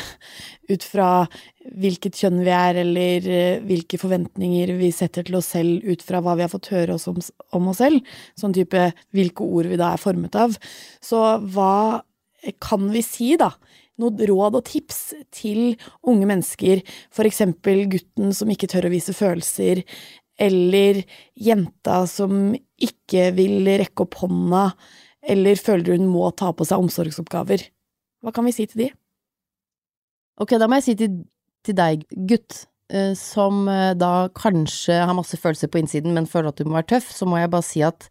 ut 0.68 0.82
fra 0.82 1.26
hvilket 1.74 2.18
kjønn 2.20 2.42
vi 2.46 2.52
er, 2.54 2.80
eller 2.82 3.28
eh, 3.30 3.62
hvilke 3.66 3.98
forventninger 4.00 4.74
vi 4.78 4.90
setter 4.94 5.26
til 5.26 5.38
oss 5.38 5.52
selv 5.56 5.84
ut 5.86 6.04
fra 6.06 6.20
hva 6.22 6.36
vi 6.38 6.44
har 6.46 6.52
fått 6.52 6.70
høre 6.74 6.96
oss 6.96 7.08
om, 7.10 7.18
om 7.56 7.70
oss 7.72 7.80
selv. 7.82 8.04
Sånn 8.38 8.54
type 8.56 8.90
hvilke 9.16 9.46
ord 9.46 9.70
vi 9.72 9.80
da 9.80 9.92
er 9.94 10.02
formet 10.02 10.38
av. 10.38 10.56
Så 11.02 11.22
hva 11.54 12.02
kan 12.62 12.90
vi 12.92 13.02
si, 13.02 13.32
da? 13.40 13.52
Noe 14.00 14.28
råd 14.28 14.58
og 14.58 14.66
tips 14.68 15.00
til 15.34 15.78
unge 16.06 16.28
mennesker, 16.28 16.82
eksempel 17.24 17.86
gutten 17.90 18.34
som 18.36 18.50
ikke 18.52 18.68
tør 18.70 18.88
å 18.88 18.92
vise 18.92 19.16
følelser, 19.16 19.82
eller 20.36 21.00
jenta 21.32 22.02
som 22.10 22.52
ikke 22.76 23.30
vil 23.38 23.64
rekke 23.80 24.04
opp 24.04 24.18
hånda, 24.20 24.66
eller 25.26 25.58
føler 25.58 25.96
hun 25.96 26.10
må 26.12 26.28
ta 26.36 26.52
på 26.52 26.66
seg 26.68 26.84
omsorgsoppgaver. 26.84 27.64
Hva 28.22 28.34
kan 28.36 28.46
vi 28.46 28.54
si 28.54 28.68
til 28.68 28.84
de? 28.84 28.90
Ok, 30.36 30.58
da 30.60 30.68
må 30.68 30.78
jeg 30.78 30.90
si 30.90 30.94
til, 31.00 31.16
til 31.66 31.76
deg, 31.78 32.06
gutt, 32.30 32.64
eh, 32.92 33.12
som 33.18 33.66
eh, 33.70 33.92
da 33.98 34.28
kanskje 34.36 34.98
har 35.02 35.16
masse 35.18 35.38
følelser 35.40 35.70
på 35.72 35.82
innsiden, 35.82 36.14
men 36.16 36.28
føler 36.30 36.52
at 36.52 36.60
du 36.60 36.66
må 36.66 36.78
være 36.78 36.94
tøff, 36.96 37.12
så 37.14 37.28
må 37.28 37.40
jeg 37.40 37.52
bare 37.52 37.66
si 37.66 37.84
at 37.86 38.10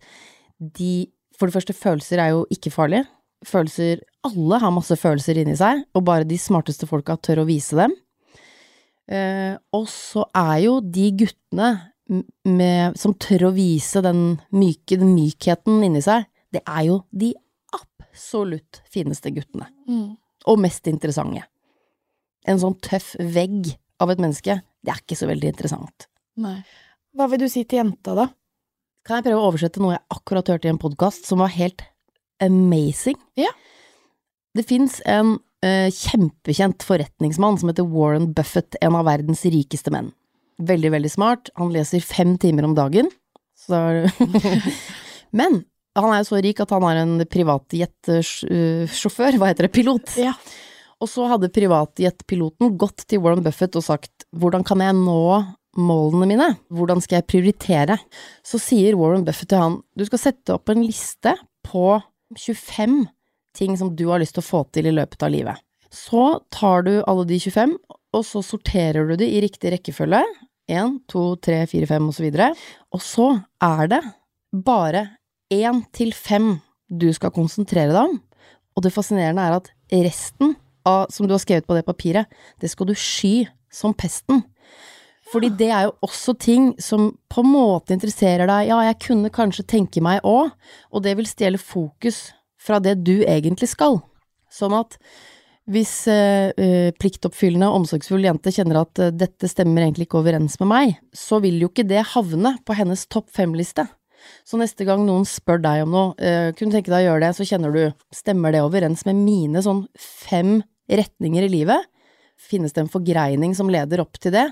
de 0.60 1.12
For 1.36 1.50
det 1.52 1.58
første, 1.58 1.74
følelser 1.76 2.20
er 2.24 2.30
jo 2.32 2.46
ikke 2.48 2.72
farlige. 2.72 3.04
Følelser 3.44 4.00
Alle 4.24 4.60
har 4.62 4.72
masse 4.72 4.96
følelser 4.96 5.36
inni 5.42 5.58
seg, 5.60 5.82
og 5.92 6.06
bare 6.08 6.24
de 6.24 6.38
smarteste 6.40 6.88
folka 6.88 7.18
tør 7.20 7.42
å 7.42 7.48
vise 7.50 7.76
dem. 7.76 7.92
Eh, 9.12 9.58
og 9.76 9.90
så 9.92 10.24
er 10.32 10.62
jo 10.64 10.78
de 10.80 11.10
guttene 11.20 11.74
med, 12.48 12.96
som 12.96 13.18
tør 13.20 13.50
å 13.50 13.52
vise 13.52 14.00
den 14.06 14.38
myke, 14.56 14.96
den 14.96 15.12
mykheten 15.12 15.84
inni 15.84 16.00
seg, 16.06 16.24
det 16.56 16.64
er 16.64 16.88
jo 16.88 17.02
de 17.12 17.34
absolutt 17.76 18.80
fineste 18.88 19.34
guttene. 19.36 19.68
Og 20.48 20.62
mest 20.62 20.88
interessante. 20.88 21.44
En 22.46 22.62
sånn 22.62 22.78
tøff 22.86 23.16
vegg 23.20 23.74
av 24.02 24.12
et 24.12 24.22
menneske, 24.22 24.60
det 24.86 24.94
er 24.94 25.02
ikke 25.02 25.18
så 25.18 25.30
veldig 25.30 25.52
interessant. 25.54 26.08
Nei. 26.42 26.58
Hva 27.16 27.30
vil 27.32 27.46
du 27.46 27.50
si 27.52 27.64
til 27.64 27.80
jenta, 27.80 28.16
da? 28.18 28.28
Kan 29.06 29.20
jeg 29.20 29.28
prøve 29.28 29.42
å 29.42 29.50
oversette 29.52 29.82
noe 29.82 29.96
jeg 29.96 30.06
akkurat 30.16 30.50
hørte 30.52 30.68
i 30.68 30.74
en 30.74 30.82
podkast 30.82 31.30
som 31.30 31.44
var 31.44 31.54
helt 31.56 31.86
amazing? 32.44 33.18
Ja. 33.40 33.52
Det 34.56 34.66
fins 34.68 34.98
en 35.10 35.38
uh, 35.38 35.90
kjempekjent 35.94 36.86
forretningsmann 36.86 37.60
som 37.62 37.72
heter 37.72 37.88
Warren 37.88 38.32
Buffett, 38.36 38.78
en 38.82 38.98
av 38.98 39.08
verdens 39.08 39.46
rikeste 39.48 39.94
menn. 39.94 40.12
Veldig, 40.66 40.92
veldig 40.96 41.12
smart. 41.12 41.52
Han 41.60 41.74
leser 41.76 42.04
fem 42.04 42.36
timer 42.42 42.68
om 42.68 42.76
dagen. 42.78 43.10
Så 43.56 43.78
Men 45.40 45.64
han 45.96 46.12
er 46.12 46.22
jo 46.22 46.28
så 46.28 46.42
rik 46.44 46.60
at 46.64 46.72
han 46.76 46.84
har 46.84 46.98
en 47.00 47.22
privatjetsjåfør, 47.32 49.38
hva 49.40 49.52
heter 49.52 49.68
det, 49.68 49.74
pilot. 49.76 50.16
Ja. 50.20 50.34
Og 51.06 51.12
så 51.12 51.28
hadde 51.30 51.52
privatjetpiloten 51.54 52.74
gått 52.82 53.04
til 53.06 53.22
Warren 53.22 53.46
Buffett 53.46 53.78
og 53.78 53.86
sagt 53.86 54.26
hvordan 54.34 54.66
kan 54.66 54.82
jeg 54.82 54.96
nå 54.98 55.22
målene 55.78 56.30
mine, 56.32 56.48
hvordan 56.74 57.02
skal 57.04 57.20
jeg 57.20 57.28
prioritere? 57.30 58.00
Så 58.42 58.58
sier 58.64 58.98
Warren 58.98 59.26
Buffett 59.28 59.52
til 59.52 59.62
han 59.62 59.76
du 59.94 60.06
skal 60.08 60.24
sette 60.24 60.56
opp 60.56 60.72
en 60.74 60.82
liste 60.82 61.36
på 61.68 62.00
25 62.34 63.04
ting 63.56 63.78
som 63.78 63.94
du 63.94 64.08
har 64.10 64.24
lyst 64.24 64.34
til 64.40 64.42
å 64.44 64.48
få 64.48 64.64
til 64.74 64.90
i 64.90 64.96
løpet 64.96 65.28
av 65.28 65.34
livet. 65.36 65.62
Så 65.94 66.40
tar 66.52 66.88
du 66.88 66.96
alle 67.06 67.28
de 67.30 67.38
25, 67.40 67.78
og 68.16 68.26
så 68.26 68.42
sorterer 68.44 69.06
du 69.08 69.16
de 69.20 69.30
i 69.30 69.44
riktig 69.46 69.76
rekkefølge. 69.76 70.24
1, 70.72 71.00
2, 71.12 71.24
3, 71.46 71.62
4, 71.70 71.88
5 71.94 72.10
og 72.10 72.18
så 72.18 72.26
videre. 72.26 72.50
Og 72.96 73.04
så 73.06 73.30
er 73.64 73.94
det 73.94 74.02
bare 74.66 75.06
1 75.54 75.86
til 75.94 76.16
5 76.18 76.56
du 76.90 77.12
skal 77.14 77.34
konsentrere 77.36 77.94
deg 77.94 78.02
om. 78.02 78.20
Og 78.76 78.84
det 78.84 78.96
fascinerende 78.96 79.46
er 79.46 79.60
at 79.60 79.70
resten 79.94 80.56
av, 80.86 81.08
som 81.14 81.28
du 81.28 81.34
har 81.36 81.42
skrevet 81.44 81.68
på 81.68 81.78
det 81.78 81.86
papiret, 81.88 82.32
det 82.62 82.72
skal 82.72 82.90
du 82.90 82.96
sky 82.98 83.48
som 83.74 83.94
pesten. 83.98 84.44
Fordi 85.32 85.50
det 85.58 85.72
er 85.74 85.88
jo 85.88 85.96
også 86.06 86.36
ting 86.38 86.74
som 86.82 87.10
på 87.34 87.42
en 87.42 87.50
måte 87.50 87.96
interesserer 87.96 88.46
deg. 88.46 88.70
Ja, 88.70 88.82
jeg 88.86 89.00
kunne 89.08 89.34
kanskje 89.34 89.66
tenke 89.68 90.04
meg 90.06 90.26
òg, 90.28 90.52
og 90.94 91.06
det 91.06 91.16
vil 91.18 91.30
stjele 91.30 91.62
fokus 91.62 92.30
fra 92.62 92.80
det 92.82 93.00
du 93.06 93.18
egentlig 93.26 93.72
skal. 93.74 94.00
Sånn 94.54 94.76
at 94.78 95.00
hvis 95.66 96.06
eh, 96.14 96.52
eh, 96.62 96.92
pliktoppfyllende 97.02 97.72
omsorgsfull 97.74 98.28
jente 98.28 98.54
kjenner 98.54 98.84
at 98.84 99.02
eh, 99.02 99.14
dette 99.14 99.50
stemmer 99.50 99.82
egentlig 99.82 100.06
ikke 100.06 100.20
overens 100.22 100.60
med 100.62 100.70
meg, 100.70 100.94
så 101.10 101.40
vil 101.42 101.58
jo 101.64 101.72
ikke 101.72 101.88
det 101.90 102.04
havne 102.14 102.54
på 102.66 102.78
hennes 102.78 103.08
topp 103.10 103.32
fem-liste. 103.34 103.88
Så 104.46 104.60
neste 104.62 104.86
gang 104.86 105.04
noen 105.06 105.26
spør 105.30 105.62
deg 105.62 105.84
om 105.86 105.94
noe, 105.94 106.14
eh, 106.22 106.52
kunne 106.58 106.74
tenke 106.74 106.94
deg 106.94 107.02
å 107.02 107.10
gjøre 107.10 107.26
det, 107.26 107.34
så 107.38 107.50
kjenner 107.50 107.74
du, 107.74 107.84
stemmer 108.14 108.54
det 108.54 108.62
overens 108.66 109.06
med 109.10 109.18
mine 109.26 109.66
sånn 109.66 109.88
fem 109.98 110.60
retninger 110.90 111.48
i 111.48 111.52
livet? 111.52 111.90
Finnes 112.36 112.76
det 112.76 112.84
en 112.84 112.92
forgreining 112.92 113.56
som 113.58 113.72
leder 113.72 114.04
opp 114.04 114.20
til 114.22 114.36
det? 114.36 114.48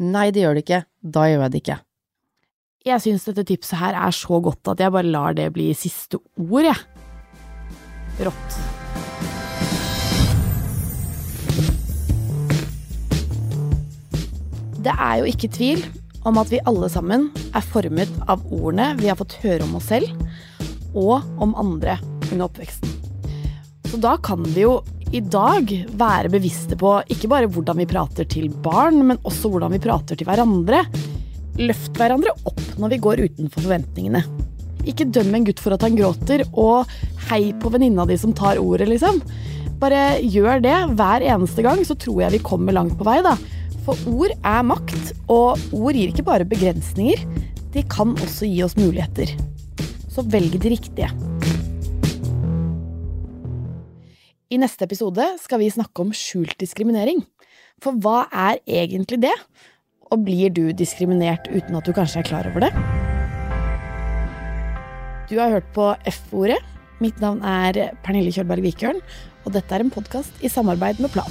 Nei, 0.00 0.30
det 0.32 0.44
gjør 0.44 0.56
det 0.56 0.64
ikke. 0.64 0.82
Da 1.02 1.26
gjør 1.28 1.44
jeg 1.44 1.52
det 1.52 1.62
ikke. 1.64 1.78
Jeg 2.88 3.04
syns 3.04 3.26
dette 3.28 3.44
tipset 3.44 3.76
her 3.76 3.96
er 3.98 4.14
så 4.16 4.38
godt 4.40 4.70
at 4.72 4.80
jeg 4.80 4.92
bare 4.94 5.10
lar 5.12 5.34
det 5.36 5.50
bli 5.52 5.66
siste 5.76 6.16
ord, 6.40 6.64
jeg. 6.64 6.78
Rått. 8.24 8.60
Det 14.80 14.94
er 14.96 15.18
jo 15.20 15.28
ikke 15.28 15.50
tvil 15.52 15.82
om 16.24 16.38
at 16.40 16.48
vi 16.52 16.62
alle 16.68 16.88
sammen 16.92 17.28
er 17.52 17.64
formet 17.64 18.12
av 18.32 18.40
ordene 18.48 18.94
vi 19.00 19.10
har 19.10 19.18
fått 19.20 19.36
høre 19.42 19.66
om 19.66 19.76
oss 19.76 19.90
selv, 19.92 20.08
og 20.96 21.20
om 21.40 21.52
andre 21.60 21.98
under 22.30 22.46
oppveksten. 22.46 22.96
Så 23.90 24.00
da 24.00 24.14
kan 24.24 24.40
vi 24.54 24.64
jo 24.64 24.78
i 25.10 25.20
dag 25.26 25.72
være 25.98 26.30
bevisste 26.30 26.76
på 26.78 26.92
ikke 27.10 27.28
bare 27.30 27.48
hvordan 27.50 27.80
vi 27.82 27.88
prater 27.90 28.28
til 28.30 28.46
barn, 28.62 29.00
men 29.08 29.18
også 29.26 29.50
hvordan 29.50 29.72
vi 29.74 29.82
prater 29.82 30.18
til 30.18 30.28
hverandre. 30.28 30.84
Løft 31.58 31.98
hverandre 31.98 32.34
opp 32.46 32.62
når 32.78 32.92
vi 32.94 33.00
går 33.02 33.22
utenfor 33.26 33.64
forventningene. 33.66 34.22
Ikke 34.88 35.08
døm 35.10 35.34
en 35.34 35.48
gutt 35.48 35.60
for 35.60 35.74
at 35.74 35.82
han 35.84 35.98
gråter, 35.98 36.44
og 36.54 36.88
hei 37.28 37.50
på 37.60 37.72
venninna 37.74 38.06
di 38.08 38.16
som 38.20 38.32
tar 38.36 38.62
ordet, 38.62 38.86
liksom. 38.88 39.18
Bare 39.82 40.20
gjør 40.22 40.62
det 40.62 40.76
hver 40.94 41.26
eneste 41.26 41.64
gang, 41.66 41.82
så 41.84 41.98
tror 41.98 42.22
jeg 42.24 42.36
vi 42.36 42.44
kommer 42.46 42.76
langt 42.76 42.94
på 43.00 43.08
vei, 43.08 43.18
da. 43.26 43.34
For 43.84 43.98
ord 44.12 44.32
er 44.36 44.62
makt, 44.68 45.14
og 45.26 45.58
ord 45.74 45.98
gir 45.98 46.14
ikke 46.14 46.26
bare 46.30 46.48
begrensninger, 46.48 47.26
de 47.74 47.84
kan 47.90 48.14
også 48.14 48.46
gi 48.46 48.62
oss 48.62 48.78
muligheter. 48.78 49.34
Så 50.10 50.22
velg 50.30 50.54
det 50.62 50.72
riktige. 50.78 51.10
I 54.50 54.58
neste 54.58 54.82
episode 54.82 55.22
skal 55.38 55.60
vi 55.62 55.68
snakke 55.70 56.02
om 56.02 56.08
skjult 56.10 56.56
diskriminering. 56.58 57.20
For 57.78 57.94
hva 58.02 58.24
er 58.34 58.58
egentlig 58.66 59.20
det? 59.22 59.34
Og 60.10 60.24
blir 60.26 60.50
du 60.50 60.72
diskriminert 60.74 61.46
uten 61.52 61.76
at 61.78 61.86
du 61.86 61.94
kanskje 61.94 62.18
er 62.24 62.26
klar 62.26 62.48
over 62.50 62.66
det? 62.66 62.72
Du 65.30 65.36
har 65.38 65.54
hørt 65.54 65.70
på 65.76 65.92
F-ordet. 66.10 66.58
Mitt 66.98 67.22
navn 67.22 67.38
er 67.46 67.94
Pernille 68.02 68.34
Kjølberg 68.34 68.66
Vikørn, 68.66 68.98
og 69.46 69.54
dette 69.54 69.70
er 69.70 69.86
en 69.86 69.94
podkast 69.94 70.42
i 70.42 70.50
samarbeid 70.50 70.98
med 70.98 71.14
Plan. 71.14 71.30